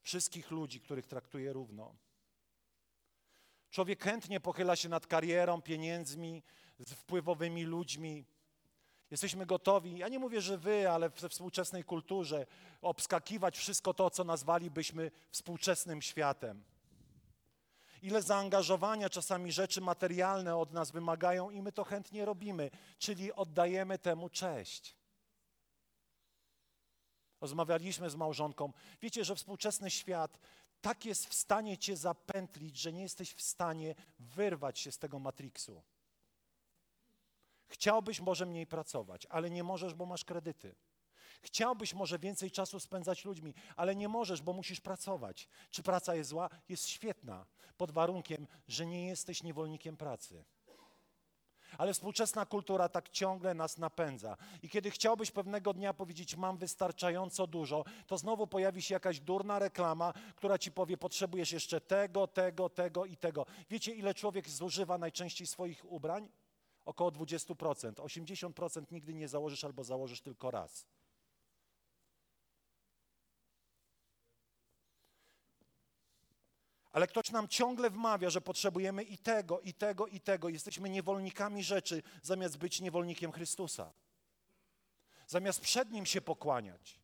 wszystkich 0.01 0.51
ludzi, 0.51 0.81
których 0.81 1.07
traktuje 1.07 1.53
równo. 1.53 1.97
Człowiek 3.71 4.03
chętnie 4.03 4.41
pochyla 4.41 4.77
się 4.77 4.89
nad 4.89 5.07
karierą, 5.07 5.63
pieniędzmi, 5.63 6.43
z 6.79 6.93
wpływowymi 6.93 7.65
ludźmi. 7.65 8.27
Jesteśmy 9.11 9.47
gotowi, 9.47 9.99
ja 9.99 10.09
nie 10.09 10.19
mówię, 10.19 10.41
że 10.41 10.59
wy, 10.59 10.91
ale 10.91 11.09
we 11.09 11.29
współczesnej 11.29 11.85
kulturze, 11.85 12.47
obskakiwać 12.83 13.59
wszystko 13.59 13.95
to, 13.95 14.11
co 14.11 14.25
nazwalibyśmy 14.25 15.11
współczesnym 15.31 16.03
światem. 16.03 16.65
Ile 18.03 18.23
zaangażowania 18.23 19.11
czasami 19.11 19.53
rzeczy 19.53 19.81
materialne 19.81 20.57
od 20.57 20.73
nas 20.73 20.91
wymagają 20.91 21.51
i 21.51 21.63
my 21.63 21.73
to 21.73 21.85
chętnie 21.85 22.25
robimy, 22.25 22.71
czyli 22.99 23.33
oddajemy 23.33 23.99
temu 23.99 24.29
cześć. 24.29 24.97
Rozmawialiśmy 27.41 28.11
z 28.11 28.17
małżonką. 28.17 28.73
Wiecie, 29.01 29.25
że 29.25 29.37
współczesny 29.37 29.91
świat 29.91 30.39
tak 30.81 31.05
jest 31.05 31.27
w 31.27 31.35
stanie 31.35 31.79
cię 31.79 31.97
zapętlić, 31.97 32.77
że 32.77 32.93
nie 32.93 33.03
jesteś 33.03 33.35
w 33.35 33.43
stanie 33.43 33.95
wyrwać 34.19 34.79
się 34.79 34.93
z 34.93 34.99
tego 34.99 35.19
matriksu. 35.19 35.83
Chciałbyś 37.69 38.21
może 38.21 38.47
mniej 38.47 38.67
pracować, 38.67 39.27
ale 39.31 39.51
nie 39.51 39.65
możesz, 39.65 39.95
bo 39.95 40.07
masz 40.07 40.25
kredyty. 40.25 40.75
Chciałbyś 41.43 41.95
może 41.95 42.19
więcej 42.19 42.51
czasu 42.51 42.81
spędzać 42.81 43.25
ludźmi, 43.25 43.55
ale 43.77 43.97
nie 43.97 44.09
możesz, 44.09 44.43
bo 44.43 44.53
musisz 44.53 44.81
pracować. 44.81 45.49
Czy 45.71 45.83
praca 45.83 46.15
jest 46.15 46.31
zła? 46.31 46.51
Jest 46.69 46.89
świetna, 46.89 47.47
pod 47.77 47.91
warunkiem, 47.91 48.47
że 48.69 48.87
nie 48.87 49.07
jesteś 49.07 49.43
niewolnikiem 49.43 49.97
pracy. 49.97 50.45
Ale 51.79 51.95
współczesna 51.95 52.47
kultura 52.47 52.89
tak 52.89 53.09
ciągle 53.09 53.55
nas 53.55 53.79
napędza. 53.79 54.37
I 54.63 54.69
kiedy 54.69 54.91
chciałbyś 54.91 55.31
pewnego 55.31 55.75
dnia 55.75 55.95
powiedzieć, 55.95 56.37
mam 56.37 56.57
wystarczająco 56.57 57.47
dużo, 57.47 57.85
to 58.07 58.19
znowu 58.19 58.47
pojawi 58.47 58.83
się 58.83 58.95
jakaś 58.95 59.21
durna 59.21 59.59
reklama, 59.59 60.13
która 60.37 60.59
ci 60.59 60.73
powie, 60.73 60.97
potrzebujesz 60.97 61.53
jeszcze 61.53 61.81
tego, 61.81 62.27
tego, 62.27 62.69
tego 62.69 63.05
i 63.05 63.17
tego. 63.17 63.47
Wiecie, 63.71 63.95
ile 63.95 64.15
człowiek 64.15 64.49
zużywa 64.49 64.99
najczęściej 64.99 65.47
swoich 65.47 65.93
ubrań? 65.93 66.29
Około 66.89 67.11
20%. 67.11 67.93
80% 67.93 68.93
nigdy 68.93 69.15
nie 69.15 69.29
założysz 69.29 69.65
albo 69.65 69.85
założysz 69.85 70.21
tylko 70.21 70.51
raz. 70.51 70.87
Ale 76.91 77.07
ktoś 77.07 77.31
nam 77.31 77.49
ciągle 77.49 77.91
wmawia, 77.91 78.31
że 78.31 78.41
potrzebujemy 78.41 79.03
i 79.03 79.19
tego, 79.19 79.61
i 79.61 79.75
tego, 79.75 80.07
i 80.07 80.21
tego. 80.21 80.49
Jesteśmy 80.49 80.91
niewolnikami 80.91 81.65
rzeczy, 81.65 82.03
zamiast 82.23 82.59
być 82.59 82.81
niewolnikiem 82.81 83.33
Chrystusa. 83.33 83.93
Zamiast 85.27 85.61
przed 85.61 85.91
Nim 85.91 86.07
się 86.07 86.21
pokłaniać. 86.21 87.01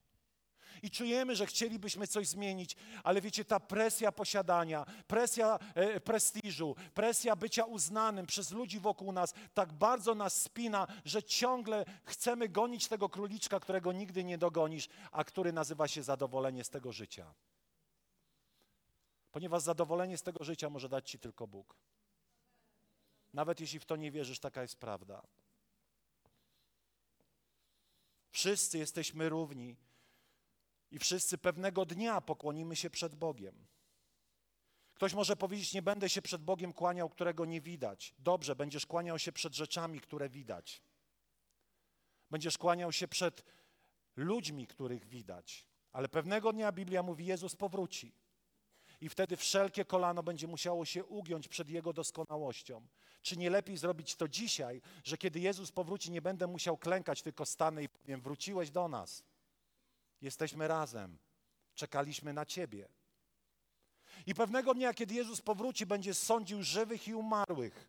I 0.84 0.90
czujemy, 0.90 1.36
że 1.36 1.46
chcielibyśmy 1.46 2.06
coś 2.06 2.28
zmienić, 2.28 2.76
ale 3.04 3.20
wiecie, 3.20 3.44
ta 3.44 3.60
presja 3.60 4.12
posiadania, 4.12 4.86
presja 5.06 5.58
e, 5.74 6.00
prestiżu, 6.00 6.76
presja 6.94 7.36
bycia 7.36 7.64
uznanym 7.64 8.26
przez 8.26 8.50
ludzi 8.50 8.80
wokół 8.80 9.12
nas 9.12 9.34
tak 9.54 9.72
bardzo 9.72 10.14
nas 10.14 10.42
spina, 10.42 10.86
że 11.04 11.22
ciągle 11.22 11.84
chcemy 12.04 12.48
gonić 12.48 12.88
tego 12.88 13.08
króliczka, 13.08 13.60
którego 13.60 13.92
nigdy 13.92 14.24
nie 14.24 14.38
dogonisz, 14.38 14.88
a 15.12 15.24
który 15.24 15.52
nazywa 15.52 15.88
się 15.88 16.02
zadowolenie 16.02 16.64
z 16.64 16.70
tego 16.70 16.92
życia 16.92 17.34
ponieważ 19.34 19.62
zadowolenie 19.62 20.18
z 20.18 20.22
tego 20.22 20.44
życia 20.44 20.70
może 20.70 20.88
dać 20.88 21.10
Ci 21.10 21.18
tylko 21.18 21.46
Bóg. 21.46 21.76
Nawet 23.32 23.60
jeśli 23.60 23.78
w 23.80 23.84
to 23.84 23.96
nie 23.96 24.10
wierzysz, 24.10 24.38
taka 24.38 24.62
jest 24.62 24.76
prawda. 24.76 25.22
Wszyscy 28.30 28.78
jesteśmy 28.78 29.28
równi 29.28 29.76
i 30.94 30.98
wszyscy 30.98 31.38
pewnego 31.38 31.86
dnia 31.86 32.20
pokłonimy 32.20 32.76
się 32.76 32.90
przed 32.90 33.14
Bogiem. 33.14 33.66
Ktoś 34.94 35.14
może 35.14 35.36
powiedzieć: 35.36 35.74
Nie 35.74 35.82
będę 35.82 36.08
się 36.08 36.22
przed 36.22 36.42
Bogiem 36.42 36.72
kłaniał, 36.72 37.08
którego 37.08 37.44
nie 37.44 37.60
widać. 37.60 38.14
Dobrze, 38.18 38.56
będziesz 38.56 38.86
kłaniał 38.86 39.18
się 39.18 39.32
przed 39.32 39.54
rzeczami, 39.54 40.00
które 40.00 40.28
widać. 40.28 40.82
Będziesz 42.30 42.58
kłaniał 42.58 42.92
się 42.92 43.08
przed 43.08 43.44
ludźmi, 44.16 44.66
których 44.66 45.06
widać. 45.06 45.66
Ale 45.92 46.08
pewnego 46.08 46.52
dnia 46.52 46.72
Biblia 46.72 47.02
mówi: 47.02 47.26
Jezus 47.26 47.56
powróci 47.56 48.12
i 49.00 49.08
wtedy 49.08 49.36
wszelkie 49.36 49.84
kolano 49.84 50.22
będzie 50.22 50.46
musiało 50.46 50.84
się 50.84 51.04
ugiąć 51.04 51.48
przed 51.48 51.68
Jego 51.68 51.92
doskonałością. 51.92 52.86
Czy 53.22 53.36
nie 53.36 53.50
lepiej 53.50 53.76
zrobić 53.76 54.16
to 54.16 54.28
dzisiaj, 54.28 54.82
że 55.04 55.18
kiedy 55.18 55.40
Jezus 55.40 55.72
powróci, 55.72 56.10
nie 56.10 56.22
będę 56.22 56.46
musiał 56.46 56.76
klękać, 56.76 57.22
tylko 57.22 57.46
stanę 57.46 57.84
i 57.84 57.88
powiem: 57.88 58.20
Wróciłeś 58.20 58.70
do 58.70 58.88
nas. 58.88 59.24
Jesteśmy 60.20 60.68
razem. 60.68 61.18
Czekaliśmy 61.74 62.32
na 62.32 62.46
Ciebie. 62.46 62.88
I 64.26 64.34
pewnego 64.34 64.74
dnia, 64.74 64.94
kiedy 64.94 65.14
Jezus 65.14 65.40
powróci, 65.40 65.86
będzie 65.86 66.14
sądził 66.14 66.62
żywych 66.62 67.08
i 67.08 67.14
umarłych, 67.14 67.88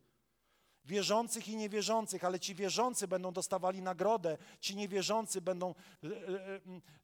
wierzących 0.86 1.48
i 1.48 1.56
niewierzących, 1.56 2.24
ale 2.24 2.40
ci 2.40 2.56
wierzący 2.56 3.08
będą 3.08 3.32
dostawali 3.32 3.82
nagrodę, 3.82 4.38
ci 4.60 4.76
niewierzący 4.76 5.42
będą 5.42 5.76
e, 6.04 6.08
e, 6.08 6.56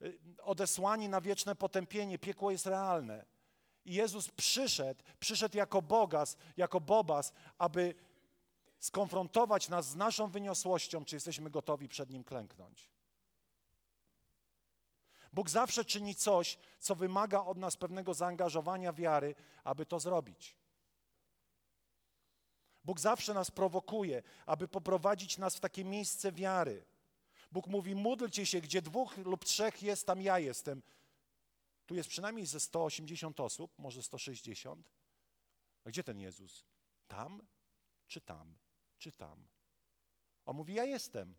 e, 0.07 0.43
odesłani 0.43 1.09
na 1.09 1.21
wieczne 1.21 1.55
potępienie. 1.55 2.19
Piekło 2.19 2.51
jest 2.51 2.65
realne. 2.65 3.25
I 3.85 3.93
Jezus 3.93 4.29
przyszedł, 4.29 5.03
przyszedł 5.19 5.57
jako 5.57 5.81
Bogas, 5.81 6.37
jako 6.57 6.81
Bobas, 6.81 7.33
aby 7.57 7.95
skonfrontować 8.79 9.69
nas 9.69 9.89
z 9.89 9.95
naszą 9.95 10.27
wyniosłością, 10.27 11.05
czy 11.05 11.15
jesteśmy 11.15 11.49
gotowi 11.49 11.87
przed 11.87 12.09
Nim 12.09 12.23
klęknąć. 12.23 12.89
Bóg 15.33 15.49
zawsze 15.49 15.85
czyni 15.85 16.15
coś, 16.15 16.57
co 16.79 16.95
wymaga 16.95 17.43
od 17.43 17.57
nas 17.57 17.77
pewnego 17.77 18.13
zaangażowania 18.13 18.93
wiary, 18.93 19.35
aby 19.63 19.85
to 19.85 19.99
zrobić. 19.99 20.57
Bóg 22.83 22.99
zawsze 22.99 23.33
nas 23.33 23.51
prowokuje, 23.51 24.23
aby 24.45 24.67
poprowadzić 24.67 25.37
nas 25.37 25.55
w 25.55 25.59
takie 25.59 25.85
miejsce 25.85 26.31
wiary. 26.31 26.85
Bóg 27.51 27.67
mówi: 27.67 27.95
módlcie 27.95 28.45
się, 28.45 28.61
gdzie 28.61 28.81
dwóch 28.81 29.17
lub 29.17 29.45
trzech 29.45 29.83
jest, 29.83 30.07
tam 30.07 30.21
ja 30.21 30.39
jestem. 30.39 30.81
Tu 31.85 31.95
jest 31.95 32.09
przynajmniej 32.09 32.45
ze 32.45 32.59
180 32.59 33.39
osób, 33.39 33.79
może 33.79 34.03
160. 34.03 34.91
A 35.85 35.89
gdzie 35.89 36.03
ten 36.03 36.19
Jezus? 36.19 36.65
Tam, 37.07 37.47
czy 38.07 38.21
tam, 38.21 38.57
czy 38.97 39.11
tam? 39.11 39.47
On 40.45 40.55
mówi, 40.55 40.73
ja 40.73 40.85
jestem, 40.85 41.35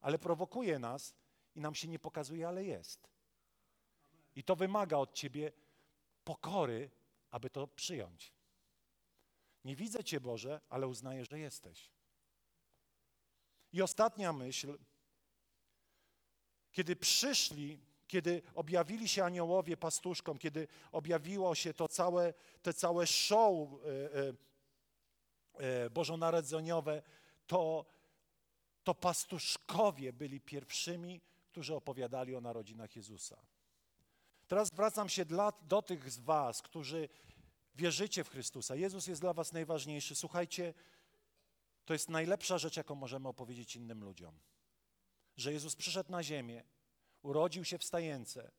ale 0.00 0.18
prowokuje 0.18 0.78
nas 0.78 1.14
i 1.54 1.60
nam 1.60 1.74
się 1.74 1.88
nie 1.88 1.98
pokazuje, 1.98 2.48
ale 2.48 2.64
jest. 2.64 3.15
I 4.36 4.44
to 4.44 4.56
wymaga 4.56 4.96
od 4.96 5.12
ciebie 5.12 5.52
pokory, 6.24 6.90
aby 7.30 7.50
to 7.50 7.66
przyjąć. 7.66 8.32
Nie 9.64 9.76
widzę 9.76 10.04
Cię, 10.04 10.20
Boże, 10.20 10.60
ale 10.68 10.86
uznaję, 10.86 11.24
że 11.24 11.38
jesteś. 11.38 11.90
I 13.72 13.82
ostatnia 13.82 14.32
myśl. 14.32 14.78
Kiedy 16.72 16.96
przyszli 16.96 17.78
kiedy 18.06 18.42
objawili 18.54 19.08
się 19.08 19.24
aniołowie 19.24 19.76
pastuszkom, 19.76 20.38
kiedy 20.38 20.68
objawiło 20.92 21.54
się 21.54 21.74
to 21.74 21.88
całe, 21.88 22.34
te 22.62 22.74
całe 22.74 23.06
show 23.06 23.68
e, 25.58 25.90
bożonarodzeniowe, 25.90 27.02
to, 27.46 27.86
to 28.84 28.94
pastuszkowie 28.94 30.12
byli 30.12 30.40
pierwszymi, 30.40 31.20
którzy 31.48 31.74
opowiadali 31.74 32.34
o 32.34 32.40
narodzinach 32.40 32.96
Jezusa. 32.96 33.36
Teraz 34.48 34.68
zwracam 34.68 35.08
się 35.08 35.24
dla, 35.24 35.52
do 35.62 35.82
tych 35.82 36.10
z 36.10 36.18
was, 36.18 36.62
którzy 36.62 37.08
wierzycie 37.74 38.24
w 38.24 38.28
Chrystusa. 38.28 38.76
Jezus 38.76 39.06
jest 39.06 39.20
dla 39.20 39.32
was 39.32 39.52
najważniejszy. 39.52 40.14
Słuchajcie, 40.14 40.74
to 41.84 41.92
jest 41.92 42.08
najlepsza 42.08 42.58
rzecz, 42.58 42.76
jaką 42.76 42.94
możemy 42.94 43.28
opowiedzieć 43.28 43.76
innym 43.76 44.04
ludziom. 44.04 44.38
Że 45.36 45.52
Jezus 45.52 45.76
przyszedł 45.76 46.12
na 46.12 46.22
ziemię, 46.22 46.64
urodził 47.22 47.64
się 47.64 47.78
w 47.78 47.84
stajence, 47.84 48.50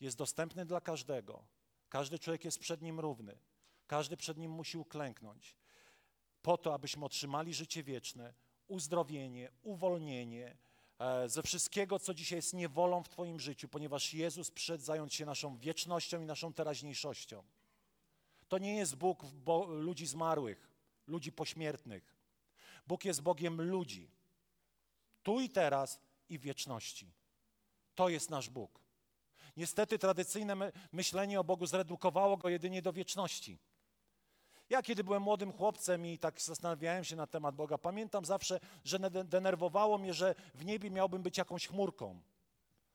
jest 0.00 0.18
dostępny 0.18 0.66
dla 0.66 0.80
każdego. 0.80 1.44
Każdy 1.88 2.18
człowiek 2.18 2.44
jest 2.44 2.58
przed 2.58 2.82
nim 2.82 3.00
równy. 3.00 3.38
Każdy 3.86 4.16
przed 4.16 4.38
nim 4.38 4.50
musi 4.50 4.78
uklęknąć. 4.78 5.56
Po 6.42 6.58
to, 6.58 6.74
abyśmy 6.74 7.04
otrzymali 7.04 7.54
życie 7.54 7.82
wieczne, 7.82 8.34
uzdrowienie, 8.68 9.50
uwolnienie 9.62 10.56
ze 11.26 11.42
wszystkiego, 11.42 11.98
co 11.98 12.14
dzisiaj 12.14 12.36
jest 12.36 12.54
niewolą 12.54 13.02
w 13.02 13.08
Twoim 13.08 13.40
życiu, 13.40 13.68
ponieważ 13.68 14.14
Jezus 14.14 14.50
przyszedł 14.50 14.84
zająć 14.84 15.14
się 15.14 15.26
naszą 15.26 15.56
wiecznością 15.56 16.22
i 16.22 16.26
naszą 16.26 16.52
teraźniejszością. 16.52 17.42
To 18.48 18.58
nie 18.58 18.76
jest 18.76 18.96
Bóg 18.96 19.24
bo, 19.26 19.66
ludzi 19.66 20.06
zmarłych, 20.06 20.70
ludzi 21.06 21.32
pośmiertnych. 21.32 22.16
Bóg 22.86 23.04
jest 23.04 23.22
Bogiem 23.22 23.62
ludzi. 23.62 24.10
Tu 25.22 25.40
i 25.40 25.50
teraz 25.50 26.00
i 26.28 26.38
wieczności. 26.38 27.12
To 27.94 28.08
jest 28.08 28.30
nasz 28.30 28.50
Bóg. 28.50 28.80
Niestety 29.56 29.98
tradycyjne 29.98 30.72
myślenie 30.92 31.40
o 31.40 31.44
Bogu 31.44 31.66
zredukowało 31.66 32.36
go 32.36 32.48
jedynie 32.48 32.82
do 32.82 32.92
wieczności. 32.92 33.58
Ja, 34.72 34.82
kiedy 34.82 35.04
byłem 35.04 35.22
młodym 35.22 35.52
chłopcem 35.52 36.06
i 36.06 36.18
tak 36.18 36.40
zastanawiałem 36.40 37.04
się 37.04 37.16
na 37.16 37.26
temat 37.26 37.54
Boga, 37.54 37.78
pamiętam 37.78 38.24
zawsze, 38.24 38.60
że 38.84 38.98
denerwowało 39.24 39.98
mnie, 39.98 40.14
że 40.14 40.34
w 40.54 40.64
niebie 40.64 40.90
miałbym 40.90 41.22
być 41.22 41.38
jakąś 41.38 41.66
chmurką. 41.66 42.20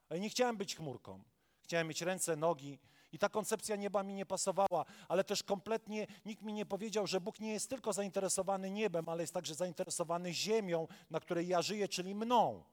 Ale 0.09 0.19
nie 0.19 0.29
chciałem 0.29 0.57
być 0.57 0.75
chmurką. 0.75 1.23
Chciałem 1.61 1.87
mieć 1.87 2.01
ręce, 2.01 2.35
nogi 2.35 2.79
i 3.11 3.19
ta 3.19 3.29
koncepcja 3.29 3.75
nieba 3.75 4.03
mi 4.03 4.13
nie 4.13 4.25
pasowała, 4.25 4.85
ale 5.07 5.23
też 5.23 5.43
kompletnie 5.43 6.07
nikt 6.25 6.41
mi 6.41 6.53
nie 6.53 6.65
powiedział, 6.65 7.07
że 7.07 7.21
Bóg 7.21 7.39
nie 7.39 7.53
jest 7.53 7.69
tylko 7.69 7.93
zainteresowany 7.93 8.71
niebem, 8.71 9.09
ale 9.09 9.23
jest 9.23 9.33
także 9.33 9.55
zainteresowany 9.55 10.33
ziemią, 10.33 10.87
na 11.09 11.19
której 11.19 11.47
ja 11.47 11.61
żyję, 11.61 11.87
czyli 11.87 12.15
mną. 12.15 12.63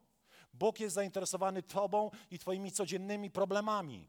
Bóg 0.54 0.80
jest 0.80 0.94
zainteresowany 0.94 1.62
Tobą 1.62 2.10
i 2.30 2.38
Twoimi 2.38 2.72
codziennymi 2.72 3.30
problemami. 3.30 4.08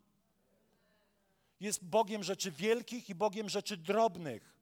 Jest 1.59 1.85
Bogiem 1.85 2.23
rzeczy 2.23 2.51
wielkich 2.51 3.09
i 3.09 3.15
Bogiem 3.15 3.49
rzeczy 3.49 3.77
drobnych. 3.77 4.54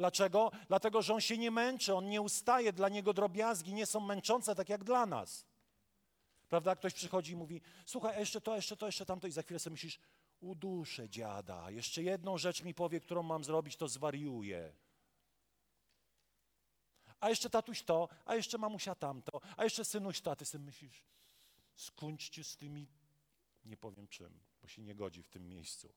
Dlaczego? 0.00 0.50
Dlatego, 0.68 1.02
że 1.02 1.14
On 1.14 1.20
się 1.20 1.38
nie 1.38 1.50
męczy, 1.50 1.94
On 1.94 2.08
nie 2.08 2.20
ustaje, 2.20 2.72
dla 2.72 2.88
Niego 2.88 3.12
drobiazgi 3.12 3.74
nie 3.74 3.86
są 3.86 4.00
męczące 4.00 4.54
tak 4.54 4.68
jak 4.68 4.84
dla 4.84 5.06
nas. 5.06 5.46
Prawda? 6.48 6.76
Ktoś 6.76 6.94
przychodzi 6.94 7.32
i 7.32 7.36
mówi, 7.36 7.60
słuchaj, 7.86 8.18
jeszcze 8.18 8.40
to, 8.40 8.56
jeszcze 8.56 8.76
to, 8.76 8.86
jeszcze 8.86 9.06
tamto 9.06 9.26
i 9.26 9.32
za 9.32 9.42
chwilę 9.42 9.58
sobie 9.58 9.74
myślisz, 9.74 9.98
uduszę 10.40 11.08
dziada, 11.08 11.70
jeszcze 11.70 12.02
jedną 12.02 12.38
rzecz 12.38 12.62
mi 12.62 12.74
powie, 12.74 13.00
którą 13.00 13.22
mam 13.22 13.44
zrobić, 13.44 13.76
to 13.76 13.88
zwariuję 13.88 14.72
a 17.20 17.28
jeszcze 17.28 17.50
tatuś 17.50 17.82
to, 17.82 18.08
a 18.24 18.34
jeszcze 18.34 18.58
mamusia 18.58 18.94
tamto, 18.94 19.40
a 19.56 19.64
jeszcze 19.64 19.84
synuś 19.84 20.20
to, 20.20 20.36
ty 20.36 20.44
sobie 20.44 20.64
myślisz, 20.64 21.04
skończcie 21.76 22.44
z 22.44 22.56
tymi, 22.56 22.88
nie 23.64 23.76
powiem 23.76 24.08
czym, 24.08 24.40
bo 24.62 24.68
się 24.68 24.82
nie 24.82 24.94
godzi 24.94 25.22
w 25.22 25.28
tym 25.28 25.48
miejscu. 25.48 25.92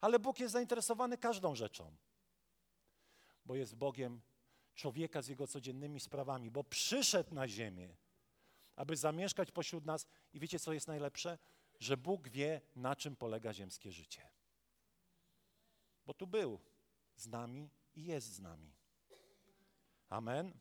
Ale 0.00 0.18
Bóg 0.18 0.40
jest 0.40 0.52
zainteresowany 0.52 1.18
każdą 1.18 1.54
rzeczą, 1.54 1.96
bo 3.50 3.56
jest 3.56 3.74
Bogiem 3.74 4.20
człowieka 4.74 5.22
z 5.22 5.28
jego 5.28 5.46
codziennymi 5.46 6.00
sprawami, 6.00 6.50
bo 6.50 6.64
przyszedł 6.64 7.34
na 7.34 7.48
ziemię, 7.48 7.96
aby 8.76 8.96
zamieszkać 8.96 9.50
pośród 9.50 9.86
nas. 9.86 10.06
I 10.32 10.40
wiecie, 10.40 10.58
co 10.58 10.72
jest 10.72 10.88
najlepsze? 10.88 11.38
Że 11.80 11.96
Bóg 11.96 12.28
wie, 12.28 12.60
na 12.76 12.96
czym 12.96 13.16
polega 13.16 13.52
ziemskie 13.52 13.92
życie. 13.92 14.30
Bo 16.06 16.14
tu 16.14 16.26
był 16.26 16.60
z 17.16 17.26
nami 17.26 17.70
i 17.94 18.04
jest 18.04 18.32
z 18.32 18.40
nami. 18.40 18.72
Amen. 20.08 20.52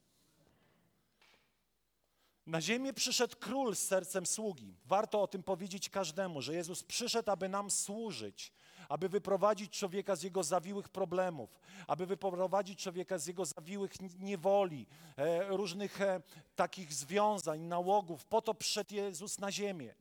Na 2.50 2.62
ziemię 2.62 2.94
przyszedł 2.94 3.36
król 3.40 3.76
z 3.76 3.80
sercem 3.80 4.26
sługi. 4.26 4.76
Warto 4.86 5.22
o 5.22 5.28
tym 5.28 5.44
powiedzieć 5.44 5.90
każdemu, 5.90 6.42
że 6.42 6.54
Jezus 6.54 6.84
przyszedł, 6.84 7.32
aby 7.32 7.50
nam 7.50 7.72
służyć, 7.72 8.54
aby 8.90 9.10
wyprowadzić 9.10 9.72
człowieka 9.72 10.16
z 10.16 10.24
jego 10.24 10.44
zawiłych 10.44 10.90
problemów, 10.90 11.60
aby 11.88 12.06
wyprowadzić 12.06 12.84
człowieka 12.84 13.18
z 13.18 13.28
jego 13.28 13.46
zawiłych 13.46 13.92
niewoli, 14.20 14.86
e, 15.18 15.48
różnych 15.48 16.02
e, 16.02 16.22
takich 16.56 16.94
związań, 16.94 17.62
nałogów. 17.62 18.26
Po 18.26 18.42
to 18.42 18.54
przyszedł 18.54 18.96
Jezus 18.96 19.40
na 19.40 19.52
ziemię, 19.52 19.96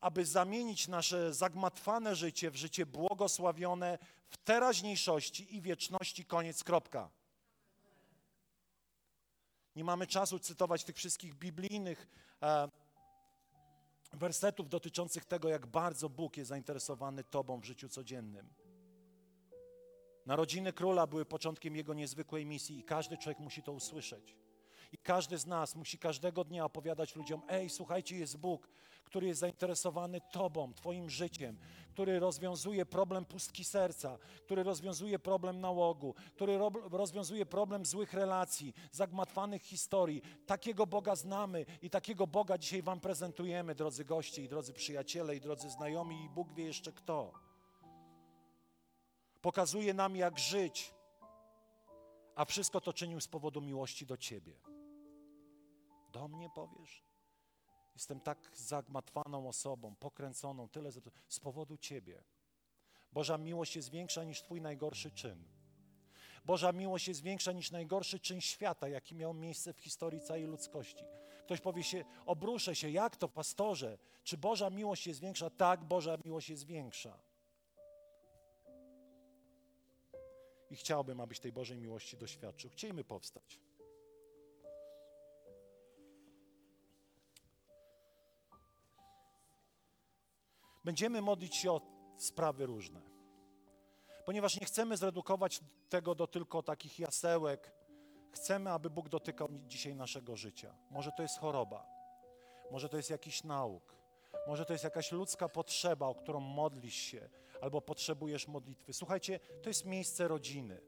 aby 0.00 0.24
zamienić 0.24 0.88
nasze 0.88 1.34
zagmatwane 1.34 2.14
życie 2.14 2.50
w 2.50 2.56
życie 2.56 2.86
błogosławione 2.86 3.98
w 4.28 4.36
teraźniejszości 4.36 5.56
i 5.56 5.60
wieczności. 5.60 6.24
Koniec, 6.24 6.64
kropka. 6.64 7.10
Nie 9.76 9.84
mamy 9.84 10.06
czasu 10.06 10.38
cytować 10.38 10.84
tych 10.84 10.96
wszystkich 10.96 11.34
biblijnych 11.34 12.08
e, 12.42 12.68
wersetów 14.12 14.68
dotyczących 14.68 15.24
tego, 15.24 15.48
jak 15.48 15.66
bardzo 15.66 16.08
Bóg 16.08 16.36
jest 16.36 16.48
zainteresowany 16.48 17.24
Tobą 17.24 17.60
w 17.60 17.64
życiu 17.64 17.88
codziennym. 17.88 18.48
Narodziny 20.26 20.72
króla 20.72 21.06
były 21.06 21.24
początkiem 21.24 21.76
jego 21.76 21.94
niezwykłej 21.94 22.46
misji 22.46 22.78
i 22.78 22.84
każdy 22.84 23.18
człowiek 23.18 23.38
musi 23.38 23.62
to 23.62 23.72
usłyszeć. 23.72 24.36
I 24.92 24.98
każdy 24.98 25.38
z 25.38 25.46
nas 25.46 25.76
musi 25.76 25.98
każdego 25.98 26.44
dnia 26.44 26.64
opowiadać 26.64 27.16
ludziom: 27.16 27.42
Ej, 27.48 27.70
słuchajcie, 27.70 28.16
jest 28.16 28.36
Bóg, 28.36 28.68
który 29.06 29.26
jest 29.26 29.40
zainteresowany 29.40 30.20
Tobą, 30.32 30.74
Twoim 30.74 31.10
życiem, 31.10 31.58
który 31.90 32.18
rozwiązuje 32.20 32.86
problem 32.86 33.24
pustki 33.24 33.64
serca, 33.64 34.18
który 34.44 34.62
rozwiązuje 34.62 35.18
problem 35.18 35.60
nałogu, 35.60 36.14
który 36.34 36.58
rozwiązuje 36.90 37.46
problem 37.46 37.86
złych 37.86 38.12
relacji, 38.12 38.74
zagmatwanych 38.92 39.62
historii. 39.62 40.22
Takiego 40.46 40.86
Boga 40.86 41.16
znamy 41.16 41.66
i 41.82 41.90
takiego 41.90 42.26
Boga 42.26 42.58
dzisiaj 42.58 42.82
Wam 42.82 43.00
prezentujemy, 43.00 43.74
drodzy 43.74 44.04
goście 44.04 44.42
i 44.42 44.48
drodzy 44.48 44.72
przyjaciele 44.72 45.36
i 45.36 45.40
drodzy 45.40 45.70
znajomi, 45.70 46.24
i 46.24 46.28
Bóg 46.28 46.52
wie 46.52 46.64
jeszcze 46.64 46.92
kto. 46.92 47.32
Pokazuje 49.42 49.94
nam, 49.94 50.16
jak 50.16 50.38
żyć, 50.38 50.94
a 52.34 52.44
wszystko 52.44 52.80
to 52.80 52.92
czynił 52.92 53.20
z 53.20 53.28
powodu 53.28 53.60
miłości 53.60 54.06
do 54.06 54.16
Ciebie. 54.16 54.52
Do 56.12 56.28
mnie 56.28 56.50
powiesz? 56.54 57.02
Jestem 57.96 58.20
tak 58.20 58.50
zagmatwaną 58.54 59.48
osobą, 59.48 59.94
pokręconą, 59.94 60.68
tyle 60.68 60.90
z 61.28 61.40
powodu 61.40 61.76
Ciebie. 61.76 62.24
Boża 63.12 63.38
miłość 63.38 63.76
jest 63.76 63.90
większa 63.90 64.24
niż 64.24 64.42
Twój 64.42 64.60
najgorszy 64.60 65.10
czyn. 65.10 65.44
Boża 66.44 66.72
miłość 66.72 67.08
jest 67.08 67.22
większa 67.22 67.52
niż 67.52 67.70
najgorszy 67.70 68.20
czyn 68.20 68.40
świata, 68.40 68.88
jaki 68.88 69.14
miał 69.14 69.34
miejsce 69.34 69.72
w 69.72 69.80
historii 69.80 70.20
całej 70.20 70.44
ludzkości. 70.44 71.04
Ktoś 71.44 71.60
powie 71.60 71.82
się, 71.82 72.04
obruszę 72.26 72.76
się, 72.76 72.90
jak 72.90 73.16
to, 73.16 73.28
pastorze? 73.28 73.98
Czy 74.24 74.36
Boża 74.36 74.70
miłość 74.70 75.06
jest 75.06 75.20
większa? 75.20 75.50
Tak, 75.50 75.84
Boża 75.84 76.18
miłość 76.24 76.48
jest 76.48 76.66
większa. 76.66 77.18
I 80.70 80.76
chciałbym, 80.76 81.20
abyś 81.20 81.40
tej 81.40 81.52
Bożej 81.52 81.78
miłości 81.78 82.16
doświadczył. 82.16 82.70
Chciejmy 82.70 83.04
powstać. 83.04 83.65
Będziemy 90.86 91.22
modlić 91.22 91.56
się 91.56 91.72
o 91.72 91.80
sprawy 92.16 92.66
różne. 92.66 93.02
Ponieważ 94.24 94.60
nie 94.60 94.66
chcemy 94.66 94.96
zredukować 94.96 95.60
tego 95.88 96.14
do 96.14 96.26
tylko 96.26 96.62
takich 96.62 96.98
jasełek, 96.98 97.72
chcemy, 98.30 98.70
aby 98.70 98.90
Bóg 98.90 99.08
dotykał 99.08 99.48
dzisiaj 99.66 99.94
naszego 99.94 100.36
życia. 100.36 100.74
Może 100.90 101.12
to 101.16 101.22
jest 101.22 101.38
choroba, 101.38 101.86
może 102.70 102.88
to 102.88 102.96
jest 102.96 103.10
jakiś 103.10 103.44
nauk, 103.44 103.96
może 104.46 104.64
to 104.64 104.72
jest 104.72 104.84
jakaś 104.84 105.12
ludzka 105.12 105.48
potrzeba, 105.48 106.06
o 106.06 106.14
którą 106.14 106.40
modlisz 106.40 106.94
się, 106.94 107.28
albo 107.60 107.80
potrzebujesz 107.80 108.48
modlitwy. 108.48 108.92
Słuchajcie, 108.92 109.40
to 109.62 109.70
jest 109.70 109.84
miejsce 109.84 110.28
rodziny. 110.28 110.80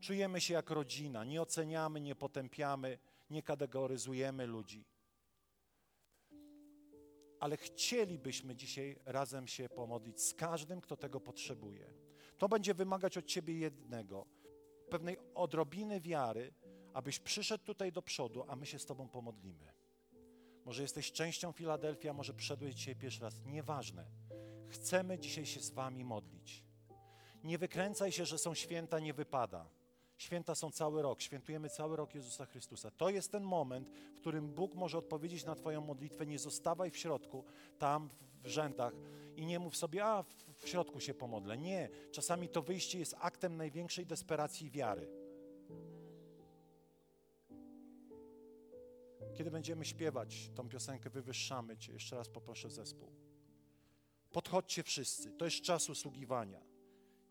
Czujemy 0.00 0.40
się 0.40 0.54
jak 0.54 0.70
rodzina, 0.70 1.24
nie 1.24 1.42
oceniamy, 1.42 2.00
nie 2.00 2.14
potępiamy, 2.14 2.98
nie 3.30 3.42
kategoryzujemy 3.42 4.46
ludzi 4.46 4.84
ale 7.40 7.56
chcielibyśmy 7.56 8.56
dzisiaj 8.56 8.96
razem 9.04 9.48
się 9.48 9.68
pomodlić 9.68 10.20
z 10.22 10.34
każdym, 10.34 10.80
kto 10.80 10.96
tego 10.96 11.20
potrzebuje. 11.20 11.94
To 12.38 12.48
będzie 12.48 12.74
wymagać 12.74 13.18
od 13.18 13.26
Ciebie 13.26 13.54
jednego, 13.54 14.26
pewnej 14.90 15.16
odrobiny 15.34 16.00
wiary, 16.00 16.52
abyś 16.94 17.18
przyszedł 17.18 17.64
tutaj 17.64 17.92
do 17.92 18.02
przodu, 18.02 18.44
a 18.48 18.56
my 18.56 18.66
się 18.66 18.78
z 18.78 18.86
Tobą 18.86 19.08
pomodlimy. 19.08 19.72
Może 20.64 20.82
jesteś 20.82 21.12
częścią 21.12 21.52
Filadelfii, 21.52 22.08
a 22.08 22.12
może 22.12 22.34
przyszedłeś 22.34 22.74
dzisiaj 22.74 22.96
pierwszy 22.96 23.20
raz. 23.20 23.44
Nieważne. 23.44 24.06
Chcemy 24.68 25.18
dzisiaj 25.18 25.46
się 25.46 25.60
z 25.60 25.70
Wami 25.70 26.04
modlić. 26.04 26.64
Nie 27.44 27.58
wykręcaj 27.58 28.12
się, 28.12 28.26
że 28.26 28.38
są 28.38 28.54
święta, 28.54 28.98
nie 29.00 29.14
wypada. 29.14 29.70
Święta 30.18 30.54
są 30.54 30.70
cały 30.70 31.02
rok, 31.02 31.20
świętujemy 31.22 31.70
cały 31.70 31.96
rok 31.96 32.14
Jezusa 32.14 32.46
Chrystusa. 32.46 32.90
To 32.90 33.10
jest 33.10 33.32
ten 33.32 33.42
moment, 33.42 33.88
w 34.14 34.20
którym 34.20 34.48
Bóg 34.48 34.74
może 34.74 34.98
odpowiedzieć 34.98 35.44
na 35.44 35.54
Twoją 35.54 35.80
modlitwę. 35.80 36.26
Nie 36.26 36.38
zostawaj 36.38 36.90
w 36.90 36.96
środku, 36.96 37.44
tam 37.78 38.08
w 38.42 38.48
rzędach 38.48 38.94
i 39.36 39.46
nie 39.46 39.58
mów 39.58 39.76
sobie, 39.76 40.04
a 40.04 40.24
w 40.54 40.68
środku 40.68 41.00
się 41.00 41.14
pomodlę. 41.14 41.58
Nie, 41.58 41.88
czasami 42.12 42.48
to 42.48 42.62
wyjście 42.62 42.98
jest 42.98 43.14
aktem 43.18 43.56
największej 43.56 44.06
desperacji 44.06 44.70
wiary. 44.70 45.08
Kiedy 49.34 49.50
będziemy 49.50 49.84
śpiewać 49.84 50.50
tą 50.54 50.68
piosenkę 50.68 51.10
Wywyższamy 51.10 51.76
Cię, 51.76 51.92
jeszcze 51.92 52.16
raz 52.16 52.28
poproszę 52.28 52.70
zespół. 52.70 53.12
Podchodźcie 54.32 54.82
wszyscy, 54.82 55.32
to 55.32 55.44
jest 55.44 55.60
czas 55.60 55.90
usługiwania. 55.90 56.67